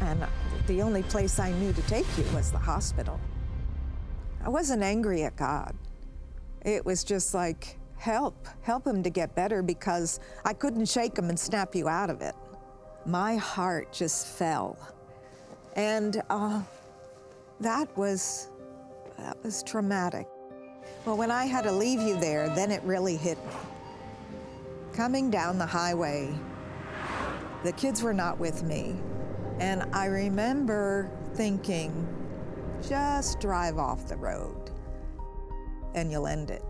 And 0.00 0.24
the 0.66 0.82
only 0.82 1.02
place 1.02 1.40
I 1.40 1.50
knew 1.52 1.72
to 1.72 1.82
take 1.82 2.06
you 2.16 2.24
was 2.34 2.52
the 2.52 2.58
hospital. 2.58 3.18
I 4.44 4.48
wasn't 4.50 4.82
angry 4.82 5.24
at 5.24 5.36
God. 5.36 5.74
It 6.62 6.84
was 6.84 7.04
just 7.04 7.34
like, 7.34 7.78
help, 7.96 8.48
help 8.62 8.86
him 8.86 9.02
to 9.02 9.10
get 9.10 9.34
better 9.34 9.62
because 9.62 10.20
I 10.44 10.52
couldn't 10.52 10.86
shake 10.86 11.18
him 11.18 11.28
and 11.28 11.38
snap 11.38 11.74
you 11.74 11.88
out 11.88 12.10
of 12.10 12.22
it. 12.22 12.34
My 13.04 13.36
heart 13.36 13.92
just 13.92 14.26
fell. 14.26 14.78
And 15.76 16.22
uh, 16.30 16.62
that 17.60 17.94
was, 17.96 18.48
that 19.18 19.42
was 19.42 19.62
traumatic. 19.62 20.26
Well, 21.04 21.16
when 21.16 21.30
I 21.30 21.44
had 21.46 21.64
to 21.64 21.72
leave 21.72 22.00
you 22.00 22.18
there, 22.18 22.48
then 22.50 22.70
it 22.70 22.82
really 22.82 23.16
hit 23.16 23.38
me. 23.38 23.52
Coming 25.00 25.30
down 25.30 25.56
the 25.56 25.64
highway, 25.64 26.30
the 27.64 27.72
kids 27.72 28.02
were 28.02 28.12
not 28.12 28.38
with 28.38 28.62
me. 28.64 28.96
And 29.58 29.82
I 29.94 30.04
remember 30.04 31.10
thinking, 31.32 32.06
just 32.86 33.40
drive 33.40 33.78
off 33.78 34.06
the 34.06 34.18
road 34.18 34.70
and 35.94 36.12
you'll 36.12 36.26
end 36.26 36.50
it. 36.50 36.62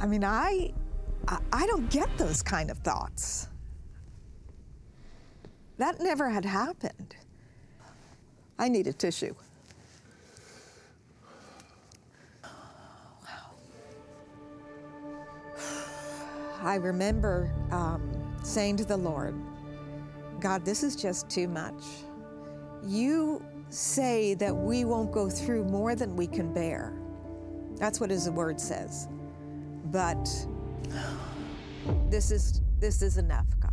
I 0.00 0.06
mean, 0.08 0.24
I, 0.24 0.72
I 1.28 1.64
don't 1.68 1.88
get 1.90 2.08
those 2.18 2.42
kind 2.42 2.72
of 2.72 2.78
thoughts. 2.78 3.46
That 5.78 6.00
never 6.00 6.28
had 6.28 6.44
happened. 6.44 7.14
I 8.58 8.68
need 8.68 8.88
a 8.88 8.92
tissue. 8.92 9.36
I 16.62 16.74
remember 16.74 17.50
um, 17.70 18.10
saying 18.42 18.76
to 18.78 18.84
the 18.84 18.96
Lord, 18.96 19.34
God, 20.40 20.64
this 20.64 20.82
is 20.82 20.94
just 20.94 21.30
too 21.30 21.48
much. 21.48 21.82
You 22.84 23.42
say 23.70 24.34
that 24.34 24.54
we 24.54 24.84
won't 24.84 25.10
go 25.12 25.30
through 25.30 25.64
more 25.64 25.94
than 25.94 26.16
we 26.16 26.26
can 26.26 26.52
bear. 26.52 26.92
That's 27.76 27.98
what 27.98 28.10
His 28.10 28.28
Word 28.28 28.60
says. 28.60 29.08
But 29.86 30.28
this 32.10 32.30
is 32.30 32.60
this 32.78 33.02
is 33.02 33.16
enough, 33.16 33.46
God. 33.60 33.70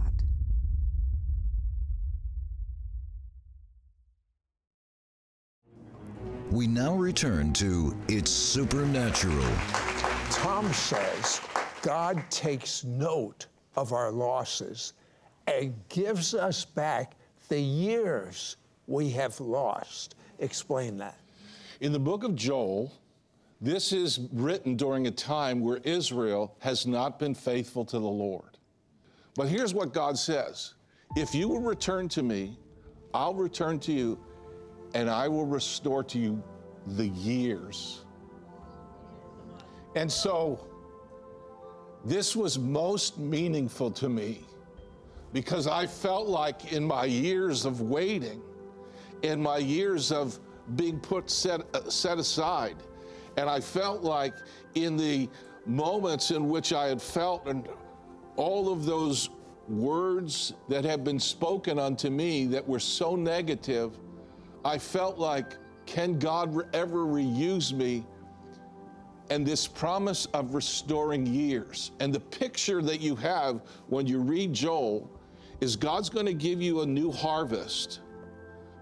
We 6.51 6.67
now 6.67 6.96
return 6.96 7.51
to 7.53 7.96
It's 8.08 8.32
Supernatural. 8.32 9.51
Tom 10.32 10.72
says 10.74 11.41
God 11.81 12.24
takes 12.29 12.84
note 12.84 13.48
of 13.75 13.93
our 13.93 14.12
losses 14.12 14.93
and 15.48 15.74
gives 15.89 16.34
us 16.34 16.65
back 16.65 17.13
the 17.50 17.60
years 17.60 18.57
we 18.88 19.10
have 19.12 19.39
lost. 19.39 20.15
Explain 20.39 20.98
that. 20.98 21.17
In 21.79 21.91
the 21.91 22.00
book 22.00 22.24
of 22.24 22.36
Joel, 22.36 22.91
this 23.62 23.91
is 23.91 24.19
written 24.34 24.75
during 24.75 25.07
a 25.07 25.12
time 25.12 25.62
where 25.62 25.77
Israel 25.84 26.55
has 26.60 26.86
not 26.86 27.19
been 27.19 27.34
faithful 27.34 27.86
to 27.86 28.00
the 28.00 28.07
Lord. 28.07 28.57
But 29.36 29.48
here's 29.48 29.74
what 29.74 29.93
God 29.93 30.17
says 30.17 30.74
If 31.15 31.34
you 31.34 31.48
will 31.48 31.62
return 31.62 32.10
to 32.10 32.24
me, 32.24 32.57
I'll 33.13 33.34
return 33.36 33.79
to 33.81 33.91
you, 33.93 34.19
and 34.93 35.10
I 35.10 35.27
will 35.27 35.46
restore 35.46 36.03
to 36.05 36.19
you 36.19 36.43
the 36.86 37.07
years. 37.07 38.01
And 39.96 40.12
so, 40.12 40.66
this 42.07 42.37
was 42.37 42.57
most 42.57 43.17
meaningful 43.17 43.91
to 43.91 44.07
me 44.07 44.45
because 45.33 45.67
I 45.67 45.85
felt 45.85 46.27
like 46.27 46.71
in 46.71 46.85
my 46.85 47.03
years 47.03 47.65
of 47.65 47.81
waiting, 47.81 48.41
in 49.23 49.41
my 49.41 49.57
years 49.57 50.13
of 50.13 50.39
being 50.77 51.01
put 51.01 51.29
set, 51.29 51.61
uh, 51.75 51.89
set 51.89 52.17
aside, 52.17 52.77
and 53.35 53.49
I 53.49 53.59
felt 53.59 54.03
like 54.03 54.33
in 54.75 54.95
the 54.95 55.27
moments 55.65 56.31
in 56.31 56.47
which 56.47 56.71
I 56.71 56.87
had 56.87 57.01
felt 57.01 57.45
and 57.45 57.67
all 58.37 58.71
of 58.71 58.85
those 58.85 59.29
words 59.67 60.53
that 60.69 60.85
have 60.85 61.03
been 61.03 61.19
spoken 61.19 61.77
unto 61.77 62.09
me 62.09 62.45
that 62.45 62.65
were 62.65 62.79
so 62.79 63.17
negative, 63.17 63.97
I 64.63 64.77
felt 64.77 65.17
like, 65.17 65.57
can 65.85 66.17
God 66.19 66.73
ever 66.73 66.99
reuse 66.99 67.73
me? 67.73 68.05
And 69.29 69.46
this 69.46 69.67
promise 69.67 70.25
of 70.27 70.53
restoring 70.53 71.25
years. 71.25 71.91
And 72.00 72.13
the 72.13 72.19
picture 72.19 72.81
that 72.81 73.01
you 73.01 73.15
have 73.17 73.62
when 73.88 74.07
you 74.07 74.19
read 74.19 74.53
Joel 74.53 75.10
is 75.60 75.75
God's 75.75 76.10
going 76.10 76.25
to 76.25 76.34
give 76.34 76.62
you 76.62 76.81
a 76.81 76.86
new 76.86 77.12
harvest. 77.12 78.00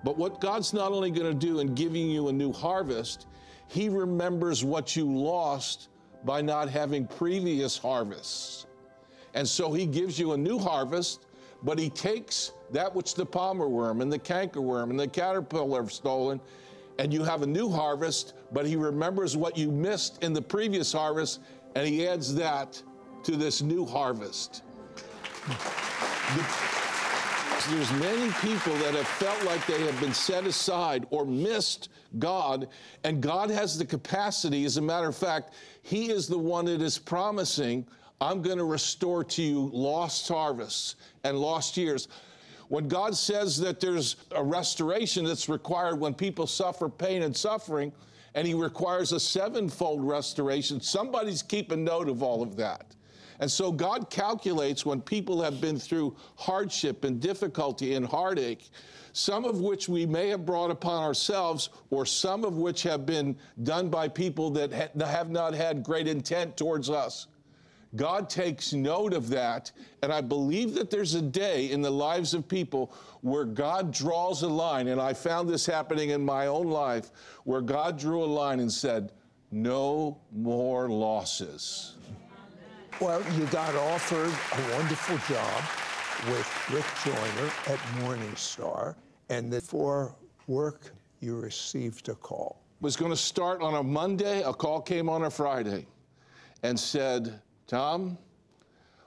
But 0.04 0.18
what 0.18 0.40
God's 0.40 0.74
not 0.74 0.92
only 0.92 1.10
going 1.10 1.28
to 1.28 1.48
do 1.48 1.60
in 1.60 1.74
giving 1.74 2.10
you 2.10 2.28
a 2.28 2.34
new 2.34 2.52
harvest, 2.52 3.26
he 3.68 3.90
remembers 3.90 4.64
what 4.64 4.96
you 4.96 5.06
lost 5.12 5.90
by 6.24 6.42
not 6.42 6.70
having 6.70 7.08
previous 7.08 7.78
harvests. 7.78 8.68
And 9.34 9.48
so 9.48 9.74
he 9.74 9.86
gives 9.86 10.20
you 10.20 10.34
a 10.34 10.38
new 10.38 10.60
harvest, 10.60 11.26
but 11.64 11.80
he 11.80 11.90
takes 11.90 12.52
that 12.72 12.94
which 12.94 13.16
the 13.16 13.26
palmer 13.26 13.68
worm 13.68 14.02
and 14.02 14.12
the 14.12 14.20
cankerworm 14.20 14.90
and 14.90 15.00
the 15.00 15.08
caterpillar 15.08 15.82
have 15.82 15.92
stolen, 15.92 16.40
and 17.00 17.14
you 17.14 17.24
have 17.24 17.42
a 17.42 17.48
new 17.48 17.70
harvest, 17.70 18.34
but 18.52 18.66
he 18.66 18.76
remembers 18.76 19.36
what 19.36 19.58
you 19.58 19.72
missed 19.72 20.24
in 20.24 20.34
the 20.34 20.42
previous 20.42 20.92
harvest, 20.92 21.42
and 21.76 21.88
he 21.88 22.08
adds 22.08 22.34
that 22.36 22.82
to 23.24 23.36
this 23.36 23.62
new 23.62 23.86
harvest. 23.86 24.64
There's 27.70 27.92
many 27.94 28.32
people 28.42 28.74
that 28.78 28.94
have 28.94 29.08
felt 29.08 29.44
like 29.44 29.66
they 29.66 29.82
have 29.86 30.00
been 30.00 30.14
set 30.14 30.46
aside 30.46 31.08
or 31.10 31.26
missed 31.26 31.90
God, 32.20 32.68
and 33.04 33.22
God 33.22 33.50
has 33.50 33.78
the 33.78 33.86
capacity. 33.86 34.66
As 34.66 34.78
a 34.78 34.82
matter 34.82 35.08
of 35.08 35.18
fact, 35.18 35.54
He 35.82 36.12
is 36.12 36.28
the 36.28 36.38
one 36.38 36.66
that 36.66 36.82
is 36.82 37.00
promising, 37.00 37.88
I'm 38.22 38.44
going 38.44 38.60
to 38.60 38.66
restore 38.66 39.24
to 39.24 39.42
you 39.42 39.72
lost 39.74 40.28
harvests 40.28 40.96
and 41.24 41.40
lost 41.40 41.76
years. 41.76 42.08
When 42.68 42.88
God 42.88 43.16
says 43.16 43.58
that 43.60 43.80
there's 43.80 44.16
a 44.32 44.44
restoration 44.44 45.26
that's 45.26 45.50
required 45.50 46.00
when 46.00 46.14
people 46.14 46.48
suffer 46.48 46.90
pain 46.90 47.24
and 47.24 47.36
suffering, 47.36 47.92
and 48.34 48.48
He 48.48 48.54
requires 48.54 49.12
a 49.12 49.20
sevenfold 49.20 50.04
restoration, 50.04 50.82
somebody's 50.82 51.42
keeping 51.42 51.84
note 51.84 52.10
of 52.10 52.24
all 52.24 52.42
of 52.42 52.56
that. 52.58 52.96
And 53.40 53.52
so 53.52 53.72
God 53.72 54.10
calculates 54.10 54.86
when 54.86 55.02
people 55.02 55.42
have 55.42 55.60
been 55.60 55.78
through 55.78 56.16
hardship 56.36 57.04
and 57.04 57.20
difficulty 57.20 57.96
and 57.96 58.06
heartache, 58.06 58.70
some 59.14 59.46
of 59.46 59.60
which 59.60 59.88
we 59.88 60.06
may 60.06 60.30
have 60.30 60.46
brought 60.46 60.72
upon 60.72 61.04
ourselves, 61.04 61.70
or 61.90 62.06
some 62.06 62.44
of 62.44 62.58
which 62.58 62.84
have 62.84 63.06
been 63.06 63.36
done 63.64 63.90
by 63.90 64.08
people 64.08 64.50
that 64.52 64.72
have 64.72 65.30
not 65.30 65.54
had 65.54 65.84
great 65.84 66.08
intent 66.08 66.58
towards 66.58 66.90
us. 66.90 67.28
God 67.96 68.30
takes 68.30 68.74
note 68.74 69.14
of 69.14 69.30
that, 69.30 69.72
and 70.02 70.12
I 70.12 70.22
believe 70.22 70.74
that 70.74 70.90
there's 70.90 71.14
a 71.14 71.22
day 71.22 71.72
in 71.72 71.82
the 71.82 71.92
lives 71.92 72.34
of 72.34 72.48
people 72.48 72.94
where 73.22 73.46
God 73.46 73.92
draws 73.92 74.42
a 74.42 74.48
line, 74.48 74.88
and 74.88 75.00
I 75.00 75.14
found 75.14 75.48
this 75.48 75.66
happening 75.66 76.10
in 76.10 76.24
my 76.24 76.48
own 76.48 76.68
life, 76.68 77.12
where 77.44 77.62
God 77.62 77.98
drew 77.98 78.24
a 78.24 78.26
line 78.26 78.60
and 78.60 78.72
said, 78.72 79.12
No 79.52 80.20
more 80.32 80.90
losses. 80.90 81.96
Well, 83.00 83.22
you 83.34 83.46
got 83.48 83.76
offered 83.76 84.32
a 84.32 84.78
wonderful 84.78 85.18
job 85.34 85.64
with 86.28 86.70
Rick 86.72 86.86
Joyner 87.04 87.52
at 87.68 88.02
Morning 88.02 88.36
Star, 88.36 88.96
and 89.30 89.52
then 89.52 89.62
for 89.62 90.16
work, 90.48 90.92
you 91.20 91.36
received 91.36 92.10
a 92.10 92.16
call. 92.16 92.62
Was 92.82 92.96
going 92.96 93.12
to 93.12 93.18
start 93.18 93.62
on 93.62 93.76
a 93.76 93.84
Monday. 93.84 94.44
A 94.44 94.54
call 94.54 94.82
came 94.82 95.10
on 95.10 95.24
a 95.24 95.30
Friday 95.30 95.88
and 96.64 96.80
said, 96.80 97.40
Tom, 97.68 98.18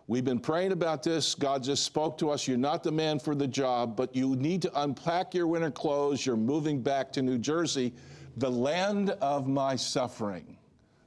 we've 0.06 0.24
been 0.24 0.40
praying 0.40 0.72
about 0.72 1.02
this. 1.02 1.34
God 1.34 1.62
just 1.62 1.84
spoke 1.84 2.18
to 2.18 2.30
us. 2.30 2.48
You're 2.48 2.56
not 2.56 2.82
the 2.82 2.92
man 2.92 3.18
for 3.18 3.34
the 3.34 3.46
job, 3.46 3.96
but 3.96 4.14
you 4.14 4.36
need 4.36 4.62
to 4.62 4.82
unpack 4.82 5.34
your 5.34 5.46
winter 5.46 5.70
clothes. 5.70 6.24
You're 6.26 6.36
moving 6.36 6.82
back 6.82 7.12
to 7.12 7.22
New 7.22 7.38
Jersey, 7.38 7.92
the 8.36 8.50
land 8.50 9.10
of 9.20 9.46
my 9.46 9.76
suffering 9.76 10.58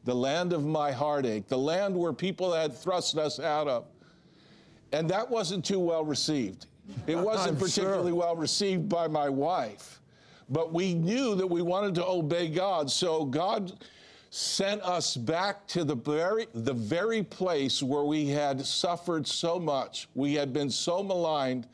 the 0.03 0.15
land 0.15 0.53
of 0.53 0.65
my 0.65 0.91
heartache, 0.91 1.47
the 1.47 1.57
land 1.57 1.95
where 1.95 2.13
people 2.13 2.53
had 2.53 2.75
thrust 2.75 3.17
us 3.17 3.39
out 3.39 3.67
of. 3.67 3.85
And 4.91 5.09
that 5.09 5.29
wasn't 5.29 5.63
too 5.63 5.79
well 5.79 6.03
received. 6.03 6.65
It 7.07 7.15
wasn't 7.17 7.59
particularly 7.59 8.11
sure. 8.11 8.19
well 8.19 8.35
received 8.35 8.89
by 8.89 9.07
my 9.07 9.29
wife. 9.29 10.01
But 10.49 10.73
we 10.73 10.93
knew 10.93 11.35
that 11.35 11.47
we 11.47 11.61
wanted 11.61 11.95
to 11.95 12.05
obey 12.05 12.49
God. 12.49 12.89
So 12.91 13.23
God 13.23 13.71
sent 14.31 14.81
us 14.81 15.17
back 15.17 15.67
to 15.67 15.83
the 15.83 15.93
very, 15.93 16.47
the 16.53 16.73
very 16.73 17.21
place 17.21 17.83
where 17.83 18.05
we 18.05 18.29
had 18.29 18.65
suffered 18.65 19.27
so 19.27 19.59
much. 19.59 20.07
We 20.15 20.33
had 20.33 20.53
been 20.53 20.69
so 20.69 21.03
maligned. 21.03 21.67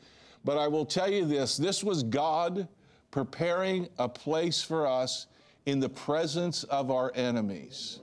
But 0.44 0.58
I 0.58 0.66
will 0.66 0.84
tell 0.84 1.10
you 1.10 1.24
this 1.24 1.56
this 1.56 1.84
was 1.84 2.02
God 2.02 2.66
preparing 3.12 3.88
a 3.98 4.08
place 4.08 4.60
for 4.60 4.86
us 4.86 5.28
in 5.66 5.78
the 5.78 5.88
presence 5.88 6.64
of 6.64 6.90
our 6.90 7.12
enemies. 7.14 8.00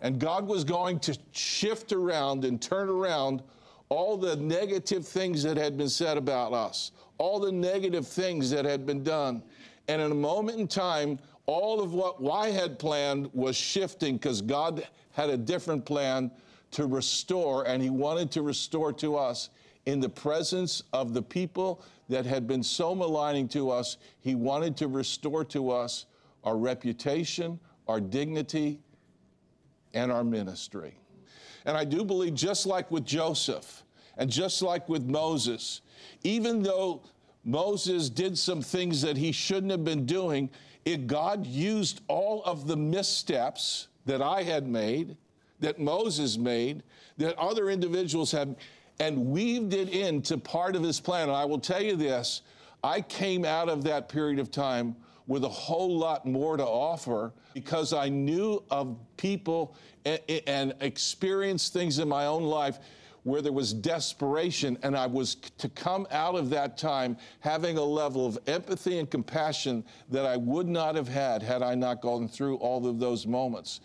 And 0.00 0.20
God 0.20 0.46
was 0.46 0.62
going 0.62 1.00
to 1.00 1.18
shift 1.32 1.92
around 1.92 2.44
and 2.44 2.62
turn 2.62 2.88
around 2.88 3.42
all 3.88 4.16
the 4.16 4.36
negative 4.36 5.06
things 5.06 5.42
that 5.42 5.56
had 5.56 5.76
been 5.76 5.88
said 5.88 6.16
about 6.16 6.52
us, 6.52 6.92
all 7.18 7.40
the 7.40 7.50
negative 7.50 8.06
things 8.06 8.48
that 8.50 8.64
had 8.64 8.86
been 8.86 9.02
done. 9.02 9.42
And 9.88 10.00
in 10.00 10.12
a 10.12 10.14
moment 10.14 10.60
in 10.60 10.68
time, 10.68 11.18
all 11.46 11.80
of 11.80 11.94
what 11.94 12.16
I 12.30 12.50
had 12.50 12.78
planned 12.78 13.30
was 13.32 13.56
shifting 13.56 14.16
because 14.16 14.42
God 14.42 14.86
had 15.12 15.30
a 15.30 15.36
different 15.36 15.84
plan 15.84 16.30
to 16.72 16.86
restore, 16.86 17.66
and 17.66 17.82
He 17.82 17.90
wanted 17.90 18.30
to 18.32 18.42
restore 18.42 18.92
to 18.94 19.16
us 19.16 19.50
in 19.86 20.00
the 20.00 20.08
presence 20.08 20.82
of 20.92 21.14
the 21.14 21.22
people 21.22 21.82
that 22.08 22.26
had 22.26 22.46
been 22.46 22.62
so 22.62 22.94
maligning 22.94 23.48
to 23.48 23.70
us. 23.70 23.96
He 24.20 24.34
wanted 24.34 24.76
to 24.78 24.88
restore 24.88 25.44
to 25.46 25.70
us 25.70 26.06
our 26.44 26.56
reputation, 26.56 27.58
our 27.88 28.00
dignity, 28.00 28.80
and 29.94 30.12
our 30.12 30.24
ministry. 30.24 30.98
And 31.64 31.76
I 31.76 31.84
do 31.84 32.04
believe, 32.04 32.34
just 32.34 32.66
like 32.66 32.90
with 32.90 33.04
Joseph 33.04 33.84
and 34.16 34.30
just 34.30 34.62
like 34.62 34.88
with 34.88 35.04
Moses, 35.04 35.80
even 36.22 36.62
though 36.62 37.02
Moses 37.44 38.10
did 38.10 38.36
some 38.36 38.62
things 38.62 39.02
that 39.02 39.16
he 39.16 39.32
shouldn't 39.32 39.70
have 39.70 39.84
been 39.84 40.06
doing, 40.06 40.50
it, 40.86 41.08
God 41.08 41.44
used 41.44 42.00
all 42.08 42.42
of 42.44 42.66
the 42.66 42.76
missteps 42.76 43.88
that 44.06 44.22
I 44.22 44.44
had 44.44 44.66
made, 44.66 45.16
that 45.60 45.80
Moses 45.80 46.38
made, 46.38 46.84
that 47.18 47.36
other 47.36 47.68
individuals 47.68 48.30
have, 48.30 48.54
and 49.00 49.26
weaved 49.26 49.74
it 49.74 49.90
into 49.90 50.38
part 50.38 50.76
of 50.76 50.82
his 50.82 51.00
plan. 51.00 51.24
And 51.28 51.36
I 51.36 51.44
will 51.44 51.58
tell 51.58 51.82
you 51.82 51.96
this 51.96 52.42
I 52.84 53.00
came 53.00 53.44
out 53.44 53.68
of 53.68 53.82
that 53.84 54.08
period 54.08 54.38
of 54.38 54.50
time 54.52 54.94
with 55.26 55.42
a 55.42 55.48
whole 55.48 55.98
lot 55.98 56.24
more 56.24 56.56
to 56.56 56.64
offer 56.64 57.32
because 57.52 57.92
I 57.92 58.08
knew 58.08 58.62
of 58.70 58.96
people 59.16 59.74
and, 60.04 60.20
and 60.46 60.74
experienced 60.80 61.72
things 61.72 61.98
in 61.98 62.08
my 62.08 62.26
own 62.26 62.44
life 62.44 62.78
where 63.26 63.42
there 63.42 63.52
was 63.52 63.72
desperation, 63.72 64.78
and 64.84 64.96
I 64.96 65.08
was 65.08 65.34
to 65.58 65.68
come 65.70 66.06
out 66.12 66.36
of 66.36 66.48
that 66.50 66.78
time 66.78 67.16
having 67.40 67.76
a 67.76 67.82
level 67.82 68.24
of 68.24 68.38
empathy 68.46 69.00
and 69.00 69.10
compassion 69.10 69.84
that 70.10 70.24
I 70.24 70.36
would 70.36 70.68
not 70.68 70.94
have 70.94 71.08
had 71.08 71.42
had 71.42 71.60
I 71.60 71.74
not 71.74 72.00
gone 72.00 72.28
through 72.28 72.58
all 72.58 72.86
of 72.86 73.00
those 73.00 73.26
moments 73.26 73.80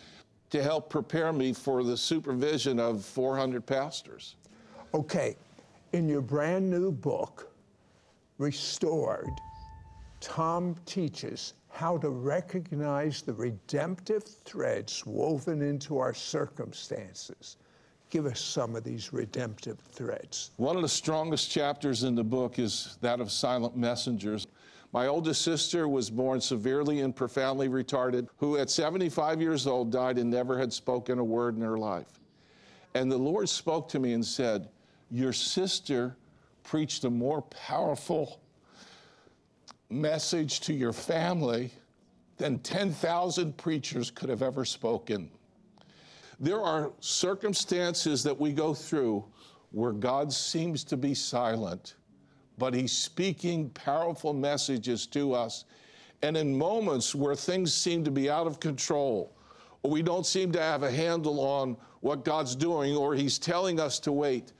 to 0.51 0.61
help 0.61 0.91
prepare 0.91 1.33
me 1.33 1.53
for 1.53 1.83
the 1.83 1.97
supervision 1.97 2.79
of 2.79 3.03
400 3.03 3.65
pastors. 3.65 4.35
Okay, 4.93 5.35
in 5.91 6.07
your 6.07 6.21
brand 6.21 6.69
new 6.69 6.91
book, 6.91 7.51
Restored, 8.37 9.41
Tom 10.19 10.75
teaches 10.85 11.55
how 11.69 11.97
to 11.97 12.11
recognize 12.11 13.23
the 13.23 13.33
redemptive 13.33 14.23
threads 14.23 15.03
woven 15.07 15.63
into 15.63 15.97
our 15.97 16.13
circumstances. 16.13 17.57
Give 18.11 18.25
us 18.25 18.41
some 18.41 18.75
of 18.75 18.83
these 18.83 19.13
redemptive 19.13 19.79
threads. 19.79 20.51
One 20.57 20.75
of 20.75 20.81
the 20.81 20.89
strongest 20.89 21.49
chapters 21.49 22.03
in 22.03 22.13
the 22.13 22.23
book 22.25 22.59
is 22.59 22.97
that 22.99 23.21
of 23.21 23.31
silent 23.31 23.77
messengers. 23.77 24.47
My 24.91 25.07
oldest 25.07 25.43
sister 25.43 25.87
was 25.87 26.09
born 26.09 26.41
severely 26.41 26.99
and 26.99 27.15
profoundly 27.15 27.69
retarded, 27.69 28.27
who 28.35 28.57
at 28.57 28.69
75 28.69 29.41
years 29.41 29.65
old 29.65 29.93
died 29.93 30.17
and 30.17 30.29
never 30.29 30.59
had 30.59 30.73
spoken 30.73 31.19
a 31.19 31.23
word 31.23 31.55
in 31.55 31.61
her 31.61 31.77
life. 31.77 32.19
And 32.95 33.09
the 33.09 33.17
Lord 33.17 33.47
spoke 33.47 33.87
to 33.89 33.99
me 33.99 34.11
and 34.11 34.25
said, 34.25 34.67
Your 35.09 35.31
sister 35.31 36.17
preached 36.63 37.05
a 37.05 37.09
more 37.09 37.41
powerful 37.43 38.41
message 39.89 40.59
to 40.61 40.73
your 40.73 40.91
family 40.91 41.71
than 42.35 42.59
10,000 42.59 43.55
preachers 43.55 44.11
could 44.11 44.27
have 44.27 44.41
ever 44.41 44.65
spoken. 44.65 45.31
There 46.41 46.61
are 46.61 46.91
circumstances 46.99 48.23
that 48.23 48.37
we 48.37 48.51
go 48.51 48.73
through 48.73 49.23
where 49.71 49.93
God 49.93 50.33
seems 50.33 50.83
to 50.85 50.97
be 50.97 51.13
silent, 51.13 51.95
but 52.57 52.73
He's 52.73 52.91
speaking 52.91 53.69
powerful 53.69 54.33
messages 54.33 55.07
to 55.07 55.33
us. 55.33 55.63
And 56.23 56.35
in 56.35 56.57
moments 56.57 57.15
where 57.15 57.35
things 57.35 57.73
seem 57.73 58.03
to 58.03 58.11
be 58.11 58.29
out 58.29 58.47
of 58.47 58.59
control, 58.59 59.33
or 59.83 59.91
we 59.91 60.01
don't 60.01 60.25
seem 60.25 60.51
to 60.51 60.61
have 60.61 60.83
a 60.83 60.91
handle 60.91 61.39
on 61.39 61.77
what 62.01 62.25
God's 62.25 62.55
doing, 62.55 62.97
or 62.97 63.15
He's 63.15 63.39
telling 63.39 63.79
us 63.79 63.99
to 63.99 64.11
wait, 64.11 64.51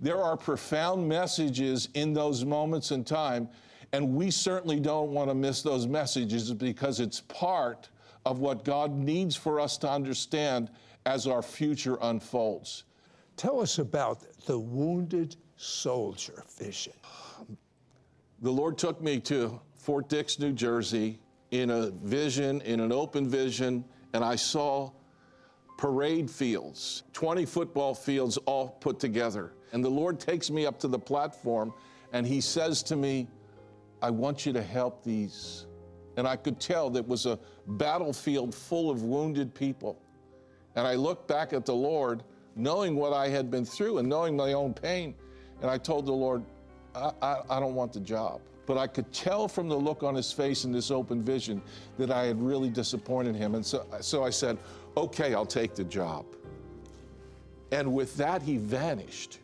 there 0.00 0.20
are 0.20 0.36
profound 0.36 1.08
messages 1.08 1.88
in 1.94 2.12
those 2.12 2.44
moments 2.44 2.90
in 2.90 3.04
time 3.04 3.48
and 3.92 4.14
we 4.14 4.30
certainly 4.30 4.80
don't 4.80 5.10
want 5.10 5.30
to 5.30 5.34
miss 5.34 5.62
those 5.62 5.86
messages 5.86 6.52
because 6.52 7.00
it's 7.00 7.20
part 7.22 7.88
of 8.26 8.40
what 8.40 8.64
God 8.64 8.92
needs 8.92 9.34
for 9.34 9.58
us 9.58 9.78
to 9.78 9.90
understand 9.90 10.70
as 11.06 11.26
our 11.26 11.42
future 11.42 11.98
unfolds. 12.02 12.84
Tell 13.36 13.60
us 13.60 13.78
about 13.78 14.22
the 14.46 14.58
wounded 14.58 15.36
soldier 15.56 16.44
vision. 16.58 16.94
The 18.40 18.50
Lord 18.50 18.78
took 18.78 19.00
me 19.00 19.20
to 19.20 19.60
Fort 19.74 20.08
Dix, 20.08 20.38
New 20.38 20.52
Jersey, 20.52 21.18
in 21.50 21.70
a 21.70 21.90
vision, 21.90 22.60
in 22.62 22.80
an 22.80 22.92
open 22.92 23.28
vision, 23.28 23.84
and 24.12 24.24
I 24.24 24.36
saw 24.36 24.90
parade 25.76 26.30
fields, 26.30 27.04
20 27.12 27.46
football 27.46 27.94
fields 27.94 28.36
all 28.38 28.68
put 28.68 28.98
together. 29.00 29.52
And 29.72 29.84
the 29.84 29.88
Lord 29.88 30.20
takes 30.20 30.50
me 30.50 30.66
up 30.66 30.78
to 30.80 30.88
the 30.88 30.98
platform 30.98 31.72
and 32.12 32.26
He 32.26 32.40
says 32.40 32.82
to 32.84 32.96
me, 32.96 33.28
I 34.02 34.10
want 34.10 34.46
you 34.46 34.52
to 34.52 34.62
help 34.62 35.02
these. 35.02 35.66
And 36.16 36.26
I 36.26 36.36
could 36.36 36.58
tell 36.60 36.90
that 36.90 37.06
was 37.06 37.26
a 37.26 37.38
battlefield 37.66 38.54
full 38.54 38.90
of 38.90 39.02
wounded 39.02 39.54
people. 39.54 40.00
And 40.76 40.86
I 40.86 40.94
looked 40.94 41.28
back 41.28 41.52
at 41.52 41.64
the 41.64 41.74
Lord, 41.74 42.22
knowing 42.56 42.96
what 42.96 43.12
I 43.12 43.28
had 43.28 43.50
been 43.50 43.64
through 43.64 43.98
and 43.98 44.08
knowing 44.08 44.36
my 44.36 44.52
own 44.52 44.74
pain. 44.74 45.14
And 45.60 45.70
I 45.70 45.78
told 45.78 46.06
the 46.06 46.12
Lord, 46.12 46.44
I, 46.94 47.12
I, 47.22 47.36
I 47.50 47.60
don't 47.60 47.74
want 47.74 47.92
the 47.92 48.00
job. 48.00 48.40
But 48.66 48.76
I 48.76 48.86
could 48.86 49.10
tell 49.12 49.48
from 49.48 49.68
the 49.68 49.76
look 49.76 50.02
on 50.02 50.14
his 50.14 50.30
face 50.30 50.64
in 50.64 50.72
this 50.72 50.90
open 50.90 51.22
vision 51.22 51.62
that 51.96 52.10
I 52.10 52.24
had 52.24 52.40
really 52.40 52.68
disappointed 52.68 53.34
him. 53.34 53.54
And 53.54 53.64
so, 53.64 53.86
so 54.00 54.24
I 54.24 54.30
said, 54.30 54.58
okay, 54.96 55.34
I'll 55.34 55.46
take 55.46 55.74
the 55.74 55.84
job. 55.84 56.26
And 57.72 57.94
with 57.94 58.16
that, 58.16 58.42
he 58.42 58.56
vanished. 58.58 59.38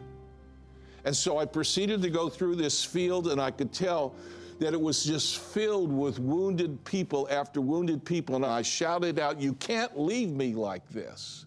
And 1.04 1.14
so 1.14 1.38
I 1.38 1.44
proceeded 1.44 2.02
to 2.02 2.10
go 2.10 2.28
through 2.28 2.56
this 2.56 2.84
field, 2.84 3.28
and 3.28 3.40
I 3.40 3.50
could 3.50 3.72
tell 3.72 4.14
that 4.58 4.72
it 4.72 4.80
was 4.80 5.04
just 5.04 5.38
filled 5.38 5.92
with 5.92 6.18
wounded 6.18 6.84
people 6.84 7.28
after 7.30 7.60
wounded 7.60 8.04
people. 8.04 8.36
And 8.36 8.44
I 8.44 8.62
shouted 8.62 9.18
out, 9.18 9.40
You 9.40 9.54
can't 9.54 9.98
leave 9.98 10.30
me 10.30 10.54
like 10.54 10.88
this. 10.88 11.46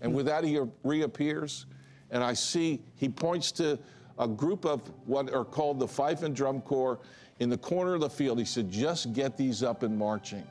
And 0.00 0.14
with 0.14 0.26
that, 0.26 0.44
he 0.44 0.60
reappears, 0.84 1.66
and 2.10 2.22
I 2.22 2.34
see 2.34 2.82
he 2.96 3.08
points 3.08 3.50
to 3.52 3.78
a 4.18 4.28
group 4.28 4.64
of 4.64 4.82
what 5.06 5.32
are 5.32 5.44
called 5.44 5.78
the 5.78 5.88
fife 5.88 6.22
and 6.22 6.34
drum 6.34 6.60
corps 6.60 6.98
in 7.40 7.48
the 7.48 7.58
corner 7.58 7.94
of 7.94 8.00
the 8.00 8.10
field. 8.10 8.38
He 8.38 8.44
said, 8.44 8.70
Just 8.70 9.12
get 9.12 9.36
these 9.36 9.62
up 9.62 9.82
and 9.82 9.96
marching. 9.98 10.44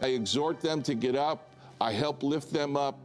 I 0.00 0.08
exhort 0.08 0.60
them 0.60 0.82
to 0.82 0.94
get 0.94 1.16
up, 1.16 1.52
I 1.80 1.92
help 1.92 2.22
lift 2.22 2.52
them 2.52 2.76
up. 2.76 2.98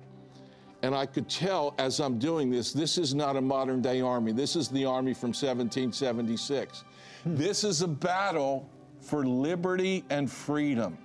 And 0.84 0.94
I 0.94 1.06
could 1.06 1.30
tell 1.30 1.74
as 1.80 2.02
I'm 2.02 2.20
doing 2.20 2.52
this, 2.52 2.74
this 2.74 2.98
is 2.98 3.16
not 3.16 3.38
a 3.38 3.42
modern 3.42 3.82
day 3.82 4.02
army. 4.02 4.34
This 4.34 4.58
is 4.58 4.68
the 4.68 4.84
army 4.84 5.14
from 5.14 5.30
1776. 5.30 6.84
Hmm. 7.24 7.36
This 7.36 7.64
is 7.64 7.82
a 7.82 7.88
battle 7.88 8.70
for 9.00 9.26
liberty 9.26 10.04
and 10.10 10.30
freedom. 10.30 10.98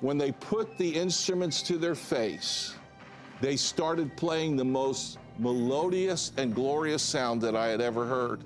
When 0.00 0.16
they 0.16 0.30
put 0.30 0.78
the 0.78 0.88
instruments 0.88 1.60
to 1.62 1.76
their 1.76 1.96
face, 1.96 2.76
they 3.40 3.56
started 3.56 4.16
playing 4.16 4.56
the 4.56 4.64
most 4.64 5.18
melodious 5.38 6.32
and 6.36 6.54
glorious 6.54 7.02
sound 7.02 7.42
that 7.42 7.56
I 7.56 7.66
had 7.66 7.80
ever 7.80 8.06
heard. 8.06 8.42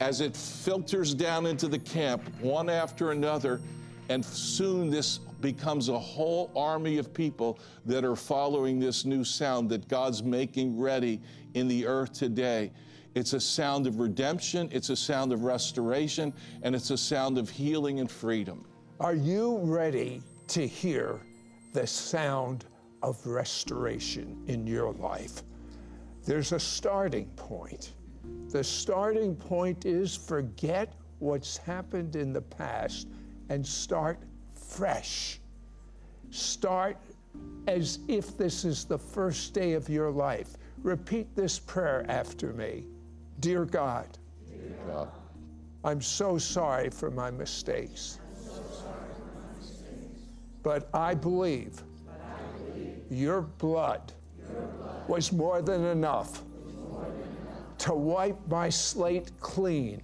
As 0.00 0.20
it 0.20 0.36
filters 0.36 1.14
down 1.14 1.46
into 1.46 1.68
the 1.68 1.78
camp, 1.78 2.22
one 2.40 2.68
after 2.68 3.12
another, 3.12 3.60
and 4.08 4.24
soon 4.24 4.90
this 4.90 5.18
becomes 5.18 5.88
a 5.88 5.98
whole 5.98 6.50
army 6.56 6.98
of 6.98 7.12
people 7.12 7.58
that 7.86 8.04
are 8.04 8.16
following 8.16 8.78
this 8.78 9.04
new 9.04 9.24
sound 9.24 9.68
that 9.70 9.88
God's 9.88 10.22
making 10.22 10.78
ready 10.78 11.20
in 11.54 11.68
the 11.68 11.86
earth 11.86 12.12
today. 12.12 12.72
It's 13.14 13.32
a 13.32 13.40
sound 13.40 13.86
of 13.86 13.98
redemption, 13.98 14.68
it's 14.72 14.90
a 14.90 14.96
sound 14.96 15.32
of 15.32 15.44
restoration, 15.44 16.32
and 16.62 16.74
it's 16.74 16.90
a 16.90 16.98
sound 16.98 17.38
of 17.38 17.50
healing 17.50 18.00
and 18.00 18.10
freedom. 18.10 18.64
Are 19.00 19.14
you 19.14 19.58
ready 19.58 20.22
to 20.48 20.66
hear 20.66 21.20
the 21.72 21.86
sound 21.86 22.64
of 23.02 23.24
restoration 23.26 24.42
in 24.46 24.66
your 24.66 24.92
life? 24.92 25.42
There's 26.24 26.52
a 26.52 26.60
starting 26.60 27.26
point. 27.36 27.94
The 28.50 28.64
starting 28.64 29.36
point 29.36 29.86
is 29.86 30.16
forget 30.16 30.94
what's 31.18 31.56
happened 31.56 32.16
in 32.16 32.32
the 32.32 32.42
past 32.42 33.08
and 33.48 33.66
start 33.66 34.18
fresh. 34.52 35.40
Start 36.30 36.96
as 37.66 38.00
if 38.08 38.36
this 38.36 38.64
is 38.64 38.84
the 38.84 38.98
first 38.98 39.54
day 39.54 39.72
of 39.72 39.88
your 39.88 40.10
life. 40.10 40.56
Repeat 40.82 41.34
this 41.34 41.58
prayer 41.58 42.04
after 42.08 42.52
me 42.52 42.84
Dear 43.40 43.64
God, 43.64 44.18
Dear 44.48 44.76
God 44.86 45.08
I'm 45.84 46.00
so 46.00 46.38
sorry 46.38 46.90
for 46.90 47.10
my 47.10 47.30
mistakes. 47.30 48.18
But 50.62 50.88
I 50.92 51.14
believe, 51.14 51.82
but 52.04 52.20
I 52.20 52.58
believe 52.58 52.96
your, 53.10 53.42
blood 53.42 54.12
your 54.36 54.60
blood 54.62 55.08
was 55.08 55.32
more 55.32 55.60
enough, 55.86 56.42
more 56.90 57.04
than 57.04 57.12
enough 57.12 57.78
to 57.78 57.94
wipe 57.94 58.36
my 58.48 58.68
slate 58.68 59.30
clean. 59.40 60.02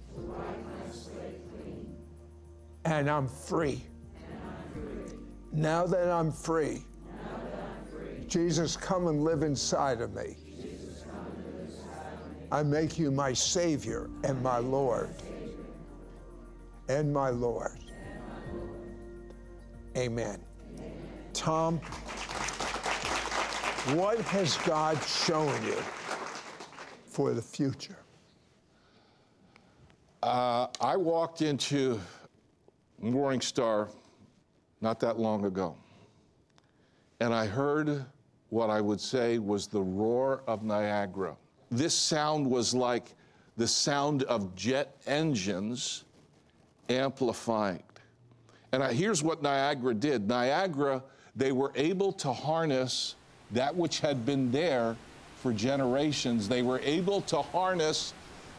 And 2.85 3.09
I'm 3.09 3.27
free. 3.27 3.83
Now 5.51 5.85
that 5.87 6.09
I'm 6.09 6.31
free, 6.31 6.85
Jesus, 8.27 8.77
come 8.77 9.07
and 9.07 9.23
live 9.23 9.43
inside 9.43 10.01
of 10.01 10.13
me. 10.13 10.37
I 12.51 12.63
make 12.63 12.99
you 12.99 13.11
my 13.11 13.33
Savior 13.33 14.09
and 14.23 14.41
my 14.41 14.59
Lord. 14.59 15.09
And 16.87 17.11
my 17.11 17.29
Lord. 17.29 17.79
Amen. 19.97 20.39
Tom, 21.33 21.79
what 23.95 24.19
has 24.21 24.57
God 24.57 25.01
shown 25.03 25.63
you 25.65 25.77
for 27.05 27.33
the 27.33 27.41
future? 27.41 27.97
Uh, 30.21 30.67
I 30.81 30.97
walked 30.97 31.41
into 31.41 31.99
Morning 33.11 33.41
Star 33.41 33.89
not 34.81 34.99
that 34.99 35.19
long 35.19 35.45
ago. 35.45 35.75
And 37.19 37.33
I 37.33 37.45
heard 37.45 38.03
what 38.49 38.69
I 38.69 38.81
would 38.81 38.99
say 38.99 39.37
was 39.37 39.67
the 39.67 39.81
roar 39.81 40.41
of 40.47 40.63
Niagara. 40.63 41.35
This 41.69 41.93
sound 41.93 42.49
was 42.49 42.73
like 42.73 43.13
the 43.57 43.67
sound 43.67 44.23
of 44.23 44.55
jet 44.55 44.97
engines 45.05 46.03
amplified. 46.89 47.83
And 48.71 48.83
I, 48.83 48.91
here's 48.93 49.21
what 49.21 49.41
Niagara 49.43 49.93
did 49.93 50.27
Niagara, 50.27 51.03
they 51.35 51.51
were 51.51 51.71
able 51.75 52.11
to 52.13 52.33
harness 52.33 53.15
that 53.51 53.75
which 53.75 53.99
had 53.99 54.25
been 54.25 54.51
there 54.51 54.97
for 55.41 55.53
generations. 55.53 56.49
They 56.49 56.63
were 56.63 56.79
able 56.79 57.21
to 57.21 57.41
harness 57.41 58.13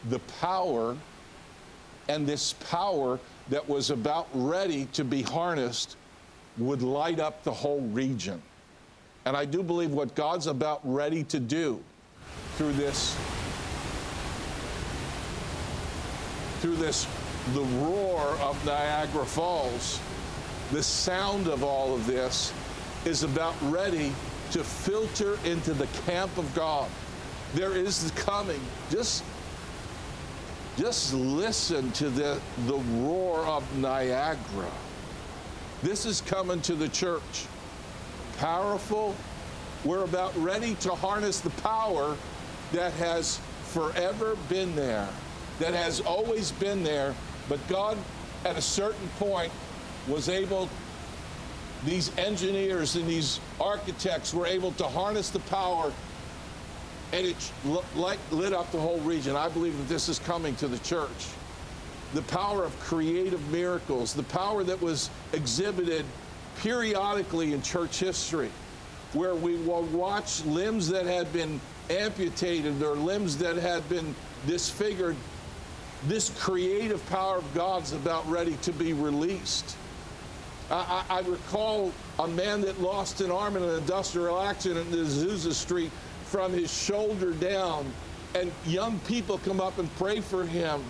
the 0.09 0.19
power, 0.39 0.95
and 2.07 2.25
this 2.25 2.53
power 2.53 3.19
that 3.49 3.67
was 3.67 3.89
about 3.89 4.27
ready 4.33 4.85
to 4.93 5.03
be 5.03 5.21
harnessed 5.21 5.95
would 6.57 6.81
light 6.81 7.19
up 7.19 7.43
the 7.43 7.51
whole 7.51 7.81
region. 7.81 8.41
And 9.25 9.35
I 9.35 9.45
do 9.45 9.61
believe 9.61 9.91
what 9.91 10.15
God's 10.15 10.47
about 10.47 10.81
ready 10.83 11.23
to 11.25 11.39
do 11.39 11.81
through 12.55 12.73
this 12.73 13.15
through 16.59 16.75
this 16.75 17.07
the 17.53 17.61
roar 17.61 18.21
of 18.41 18.63
Niagara 18.65 19.25
Falls, 19.25 19.99
the 20.71 20.83
sound 20.83 21.47
of 21.47 21.63
all 21.63 21.93
of 21.93 22.05
this 22.05 22.51
is 23.05 23.23
about 23.23 23.55
ready 23.63 24.11
to 24.51 24.63
filter 24.63 25.37
into 25.45 25.73
the 25.73 25.87
camp 26.05 26.35
of 26.37 26.53
God. 26.55 26.89
There 27.53 27.73
is 27.73 28.11
the 28.11 28.19
coming. 28.19 28.59
Just 28.89 29.23
just 30.77 31.13
listen 31.13 31.91
to 31.93 32.09
the, 32.09 32.39
the 32.67 32.77
roar 32.77 33.39
of 33.39 33.77
Niagara. 33.77 34.71
This 35.81 36.05
is 36.05 36.21
coming 36.21 36.61
to 36.61 36.75
the 36.75 36.87
church. 36.89 37.47
Powerful. 38.37 39.15
We're 39.83 40.03
about 40.03 40.37
ready 40.37 40.75
to 40.75 40.91
harness 40.91 41.39
the 41.39 41.49
power 41.49 42.15
that 42.73 42.93
has 42.93 43.39
forever 43.63 44.37
been 44.49 44.75
there, 44.75 45.07
that 45.59 45.73
has 45.73 45.99
always 46.01 46.51
been 46.53 46.83
there, 46.83 47.15
but 47.49 47.65
God, 47.67 47.97
at 48.45 48.57
a 48.57 48.61
certain 48.61 49.07
point, 49.17 49.51
was 50.07 50.29
able, 50.29 50.69
these 51.85 52.15
engineers 52.17 52.95
and 52.95 53.07
these 53.07 53.39
architects 53.59 54.33
were 54.33 54.45
able 54.45 54.71
to 54.73 54.83
harness 54.85 55.29
the 55.29 55.39
power 55.39 55.91
and 57.13 57.25
it 57.25 57.51
lit 58.31 58.53
up 58.53 58.71
the 58.71 58.79
whole 58.79 58.99
region. 58.99 59.35
I 59.35 59.49
believe 59.49 59.77
that 59.77 59.87
this 59.87 60.09
is 60.09 60.19
coming 60.19 60.55
to 60.57 60.67
the 60.67 60.79
church 60.79 61.27
the 62.13 62.21
power 62.23 62.63
of 62.63 62.77
creative 62.79 63.51
miracles, 63.51 64.13
the 64.13 64.23
power 64.23 64.63
that 64.63 64.81
was 64.81 65.09
exhibited 65.33 66.05
periodically 66.59 67.53
in 67.53 67.61
church 67.61 67.99
history, 67.99 68.49
where 69.13 69.35
we 69.35 69.55
will 69.57 69.83
watch 69.83 70.43
limbs 70.45 70.87
that 70.87 71.05
had 71.05 71.31
been 71.33 71.59
amputated 71.89 72.81
or 72.81 72.95
limbs 72.95 73.37
that 73.37 73.57
had 73.57 73.87
been 73.89 74.15
disfigured. 74.45 75.15
This 76.07 76.29
creative 76.39 77.05
power 77.09 77.37
of 77.37 77.53
God's 77.53 77.91
about 77.91 78.27
ready 78.29 78.55
to 78.61 78.71
be 78.71 78.93
released. 78.93 79.75
I, 80.69 81.03
I, 81.09 81.17
I 81.17 81.19
recall 81.21 81.91
a 82.19 82.27
man 82.27 82.61
that 82.61 82.79
lost 82.81 83.21
an 83.21 83.31
arm 83.31 83.57
in 83.57 83.63
an 83.63 83.77
industrial 83.77 84.41
accident 84.41 84.93
in 84.93 84.99
Azusa 84.99 85.53
Street 85.53 85.91
from 86.29 86.53
his 86.53 86.71
shoulder 86.71 87.31
down, 87.33 87.91
and 88.35 88.51
young 88.65 88.99
people 89.01 89.37
come 89.39 89.59
up 89.61 89.77
and 89.77 89.93
pray 89.95 90.21
for 90.21 90.45
him 90.45 90.83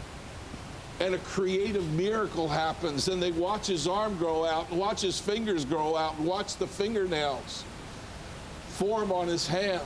and 1.00 1.14
a 1.14 1.20
creative 1.20 1.88
miracle 1.94 2.48
happens 2.48 3.08
and 3.08 3.22
they 3.22 3.32
watch 3.32 3.68
his 3.68 3.88
arm 3.88 4.18
grow 4.18 4.46
out 4.46 4.70
and 4.70 4.80
watch 4.80 5.02
his 5.02 5.20
fingers 5.20 5.64
grow 5.64 5.96
out 5.96 6.18
and 6.18 6.26
watch 6.26 6.58
the 6.58 6.66
fingernails 6.66 7.64
form 8.70 9.12
on 9.12 9.28
his 9.28 9.48
hand. 9.48 9.82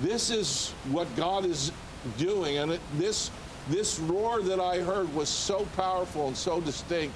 This 0.00 0.30
is 0.30 0.70
what 0.90 1.14
god 1.16 1.44
is 1.44 1.72
doing 2.16 2.58
and 2.58 2.72
it, 2.72 2.80
this 2.96 3.30
this 3.68 3.98
roar 3.98 4.40
that 4.40 4.60
i 4.60 4.78
heard 4.78 5.12
was 5.14 5.28
so 5.28 5.66
powerful 5.76 6.28
and 6.28 6.36
so 6.36 6.60
distinct 6.60 7.14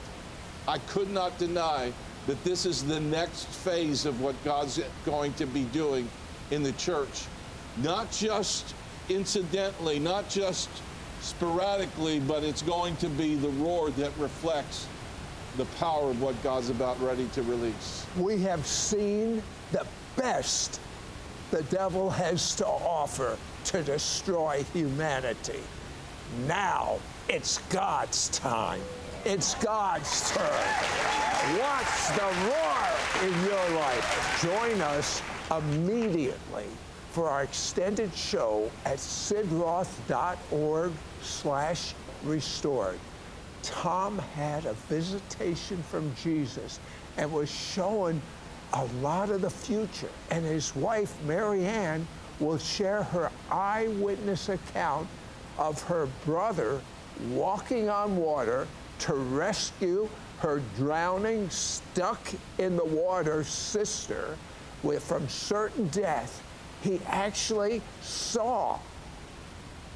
i 0.67 0.77
could 0.79 1.09
not 1.11 1.39
deny 1.39 1.93
that 2.27 2.43
this 2.45 2.67
is 2.67 2.85
the 2.85 3.01
next 3.01 3.47
phase 3.47 4.05
of 4.05 4.21
what 4.21 4.35
god's 4.45 4.81
going 5.07 5.33
to 5.35 5.47
be 5.47 5.63
doing 5.67 6.09
in 6.51 6.63
the 6.63 6.73
church 6.73 7.25
not 7.79 8.11
just 8.11 8.75
incidentally 9.09 9.99
not 9.99 10.29
just 10.29 10.69
sporadically, 11.21 12.19
but 12.21 12.43
it's 12.43 12.63
going 12.63 12.97
to 12.97 13.09
be 13.09 13.35
the 13.37 13.49
roar 13.51 13.91
that 13.91 14.11
reflects 14.19 14.87
the 15.57 15.65
power 15.79 16.11
of 16.11 16.21
what 16.21 16.41
God's 16.43 16.71
about 16.71 17.01
ready 17.01 17.27
to 17.35 17.43
release. 17.43 18.07
We 18.19 18.41
have 18.43 18.67
seen 18.67 19.43
the 19.71 19.87
best 20.17 20.81
the 21.51 21.63
devil 21.65 22.11
has 22.11 22.55
to 22.57 22.67
offer 22.67 23.37
to 23.65 23.83
destroy 23.83 24.65
humanity. 24.73 25.61
Now 26.47 26.99
it's 27.29 27.59
God's 27.69 28.29
time. 28.31 28.81
It's 29.25 29.55
God's 29.57 30.31
turn. 30.33 31.61
Watch 31.61 32.09
the 32.17 32.31
roar 32.49 33.29
in 33.29 33.45
your 33.45 33.81
life. 33.81 34.41
Join 34.43 34.81
us 34.81 35.23
immediately 35.51 36.67
for 37.13 37.29
our 37.29 37.43
extended 37.43 38.15
show 38.15 38.71
at 38.87 38.97
sidroth.org 38.97 40.93
slash 41.21 41.95
restored. 42.25 42.99
Tom 43.63 44.19
had 44.19 44.65
a 44.65 44.73
visitation 44.73 45.83
from 45.83 46.15
Jesus 46.17 46.81
and 47.19 47.31
was 47.31 47.51
showing 47.51 48.21
a 48.73 48.85
lot 49.03 49.29
of 49.29 49.43
the 49.43 49.51
future. 49.51 50.09
And 50.31 50.43
his 50.45 50.75
wife, 50.75 51.15
Marianne, 51.25 52.07
will 52.41 52.59
share 52.59 53.03
her 53.03 53.31
eyewitness 53.51 54.49
account 54.49 55.07
of 55.59 55.83
her 55.83 56.09
brother 56.25 56.81
walking 57.29 57.91
on 57.91 58.17
water 58.17 58.67
to 59.01 59.15
rescue 59.15 60.09
her 60.39 60.63
drowning, 60.77 61.49
stuck 61.51 62.21
in 62.59 62.77
the 62.77 62.85
water 62.85 63.45
sister 63.45 64.37
with, 64.83 65.05
from 65.05 65.29
certain 65.29 65.87
death. 65.89 66.43
He 66.83 67.01
actually 67.07 67.81
saw 68.01 68.79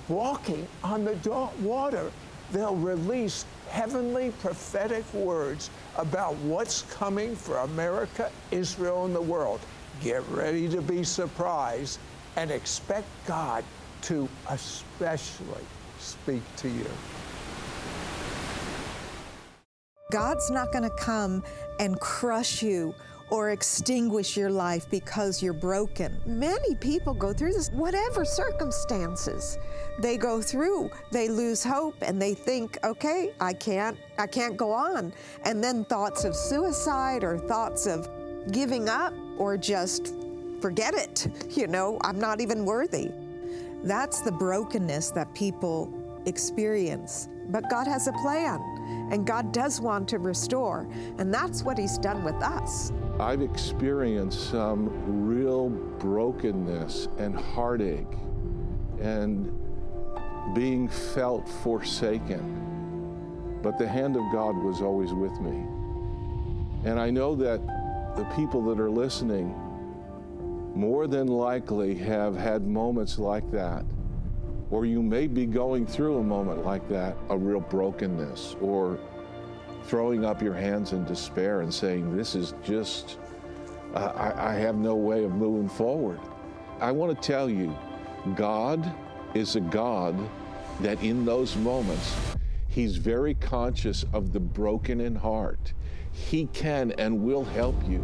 walking 0.09 0.66
on 0.85 1.05
the 1.05 1.14
water. 1.61 2.11
They'll 2.53 2.77
release 2.77 3.44
heavenly 3.68 4.31
prophetic 4.40 5.05
words 5.12 5.70
about 5.96 6.37
what's 6.37 6.83
coming 6.83 7.35
for 7.35 7.59
America, 7.59 8.31
Israel, 8.53 9.05
and 9.05 9.14
the 9.14 9.20
world. 9.20 9.61
Get 10.01 10.22
ready 10.29 10.68
to 10.68 10.81
be 10.81 11.03
surprised 11.03 11.99
and 12.37 12.51
expect 12.51 13.09
God 13.27 13.64
to 14.03 14.29
especially 14.49 15.64
speak 15.99 16.42
to 16.57 16.68
you. 16.68 16.87
God's 20.12 20.51
not 20.53 20.70
going 20.70 20.85
to 20.85 20.96
come 20.96 21.42
and 21.81 21.99
crush 21.99 22.62
you 22.62 22.94
or 23.31 23.51
extinguish 23.51 24.37
your 24.37 24.51
life 24.51 24.89
because 24.91 25.43
you're 25.43 25.53
broken. 25.53 26.17
Many 26.27 26.75
people 26.77 27.15
go 27.15 27.33
through 27.33 27.53
this, 27.53 27.71
whatever 27.71 28.25
circumstances 28.25 29.59
they 29.99 30.17
go 30.17 30.41
through. 30.41 30.91
They 31.11 31.29
lose 31.29 31.65
hope 31.65 31.97
and 32.03 32.21
they 32.21 32.35
think, 32.35 32.79
okay, 32.85 33.33
I 33.41 33.53
can't, 33.53 33.97
I 34.19 34.27
can't 34.27 34.57
go 34.57 34.73
on. 34.73 35.12
And 35.45 35.62
then 35.62 35.85
thoughts 35.85 36.25
of 36.25 36.37
suicide 36.37 37.25
or 37.25 37.39
thoughts 37.39 37.87
of 37.87 38.09
giving 38.53 38.89
up 38.89 39.15
or 39.39 39.57
just 39.57 40.15
forget 40.61 40.95
it. 40.95 41.29
You 41.57 41.67
know, 41.67 41.99
I'm 42.03 42.19
not 42.19 42.43
even 42.43 42.67
worthy. 42.67 43.11
That's 43.83 44.21
the 44.21 44.33
brokenness 44.33 45.11
that 45.12 45.33
people 45.35 45.91
experience. 46.27 47.29
But 47.49 47.71
God 47.71 47.87
has 47.87 48.09
a 48.09 48.12
plan, 48.12 48.61
and 49.11 49.27
God 49.27 49.53
does 49.53 49.81
want 49.81 50.09
to 50.09 50.19
restore, 50.19 50.88
and 51.19 51.33
that's 51.33 51.62
what 51.62 51.79
He's 51.79 51.99
done 51.99 52.25
with 52.25 52.37
us. 52.37 52.92
I've 53.19 53.42
experienced 53.42 54.51
some 54.51 55.27
real 55.27 55.71
brokenness 55.71 57.09
and 57.19 57.35
heartache 57.35 58.07
and 59.01 59.53
being 60.55 60.88
felt 60.88 61.49
forsaken. 61.49 63.59
But 63.62 63.79
the 63.79 63.88
hand 63.88 64.16
of 64.16 64.23
God 64.33 64.57
was 64.57 64.83
always 64.83 65.12
with 65.12 65.40
me. 65.40 65.66
And 66.85 67.01
I 67.01 67.11
know 67.11 67.35
that 67.37 67.61
the 68.16 68.25
people 68.37 68.62
that 68.66 68.81
are 68.81 68.90
listening 68.90 69.55
more 70.75 71.07
than 71.07 71.27
likely 71.27 71.95
have 71.95 72.37
had 72.37 72.66
moments 72.66 73.19
like 73.19 73.51
that. 73.51 73.85
Or 74.70 74.85
you 74.85 75.02
may 75.02 75.26
be 75.26 75.46
going 75.46 75.87
through 75.87 76.18
a 76.18 76.22
moment 76.22 76.64
like 76.64 76.88
that, 76.88 77.16
a 77.31 77.38
real 77.38 77.61
brokenness, 77.61 78.57
or 78.61 78.98
throwing 79.85 80.24
up 80.24 80.42
your 80.42 80.55
hands 80.55 80.92
in 80.92 81.05
despair 81.05 81.61
and 81.61 81.72
saying, 81.72 82.16
This 82.16 82.35
is 82.35 82.55
just, 82.64 83.18
uh, 83.94 84.12
I, 84.16 84.50
I 84.50 84.55
have 84.55 84.76
no 84.76 84.96
way 84.96 85.24
of 85.24 85.33
moving 85.33 85.68
forward. 85.68 86.18
I 86.81 86.90
want 86.92 87.14
to 87.14 87.26
tell 87.26 87.48
you, 87.48 87.76
God 88.35 88.92
is 89.35 89.57
a 89.57 89.61
God 89.61 90.16
that 90.81 91.00
in 91.02 91.24
those 91.24 91.57
moments, 91.57 92.14
He's 92.68 92.96
very 92.96 93.35
conscious 93.35 94.05
of 94.12 94.33
the 94.33 94.40
broken 94.40 95.00
in 95.00 95.14
heart. 95.14 95.72
He 96.12 96.46
can 96.46 96.92
and 96.92 97.22
will 97.22 97.44
help 97.44 97.76
you. 97.88 98.00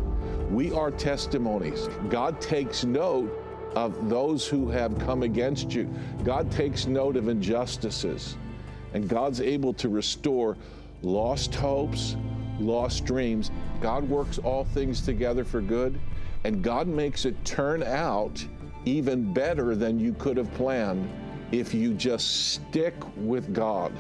We 0.50 0.72
are 0.72 0.90
testimonies. 0.90 1.88
God 2.08 2.40
takes 2.40 2.84
note 2.84 3.41
of 3.74 4.08
those 4.08 4.46
who 4.46 4.68
have 4.70 4.98
come 4.98 5.22
against 5.22 5.72
you. 5.74 5.88
God 6.24 6.50
takes 6.50 6.86
note 6.86 7.16
of 7.16 7.28
injustices. 7.28 8.36
And 8.94 9.08
God's 9.08 9.40
able 9.40 9.72
to 9.74 9.88
restore 9.88 10.56
lost 11.02 11.54
hopes, 11.54 12.16
lost 12.60 13.04
dreams. 13.04 13.50
God 13.80 14.08
works 14.08 14.38
all 14.38 14.64
things 14.64 15.00
together 15.00 15.44
for 15.44 15.60
good, 15.60 15.98
and 16.44 16.62
God 16.62 16.86
makes 16.86 17.24
it 17.24 17.42
turn 17.44 17.82
out 17.82 18.44
even 18.84 19.32
better 19.32 19.74
than 19.74 19.98
you 19.98 20.12
could 20.14 20.36
have 20.36 20.52
planned 20.54 21.08
if 21.52 21.74
you 21.74 21.94
just 21.94 22.52
stick 22.52 22.94
with 23.16 23.54
God. 23.54 23.92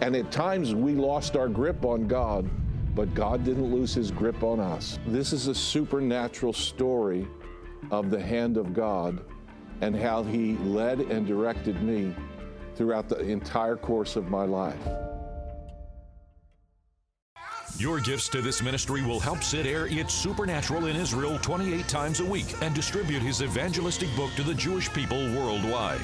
And 0.00 0.14
at 0.14 0.30
times 0.30 0.74
we 0.74 0.92
lost 0.92 1.36
our 1.36 1.48
grip 1.48 1.84
on 1.84 2.06
God, 2.06 2.48
but 2.94 3.14
God 3.14 3.44
didn't 3.44 3.72
lose 3.72 3.94
his 3.94 4.10
grip 4.10 4.42
on 4.42 4.60
us. 4.60 4.98
This 5.06 5.32
is 5.32 5.46
a 5.48 5.54
supernatural 5.54 6.52
story 6.52 7.26
of 7.90 8.10
the 8.10 8.20
hand 8.20 8.56
of 8.56 8.74
God 8.74 9.20
and 9.80 9.94
how 9.94 10.22
he 10.22 10.56
led 10.58 11.00
and 11.00 11.26
directed 11.26 11.82
me 11.82 12.14
throughout 12.74 13.08
the 13.08 13.20
entire 13.20 13.76
course 13.76 14.16
of 14.16 14.28
my 14.28 14.44
life. 14.44 14.80
Your 17.78 18.00
gifts 18.00 18.28
to 18.30 18.42
this 18.42 18.60
ministry 18.60 19.02
will 19.02 19.20
help 19.20 19.44
Sid 19.44 19.64
air 19.64 19.86
It's 19.86 20.12
Supernatural 20.12 20.86
in 20.86 20.96
Israel 20.96 21.38
28 21.38 21.86
times 21.86 22.18
a 22.18 22.24
week 22.24 22.52
and 22.60 22.74
distribute 22.74 23.22
his 23.22 23.40
evangelistic 23.40 24.08
book 24.16 24.30
to 24.34 24.42
the 24.42 24.54
Jewish 24.54 24.92
people 24.92 25.18
worldwide. 25.34 26.00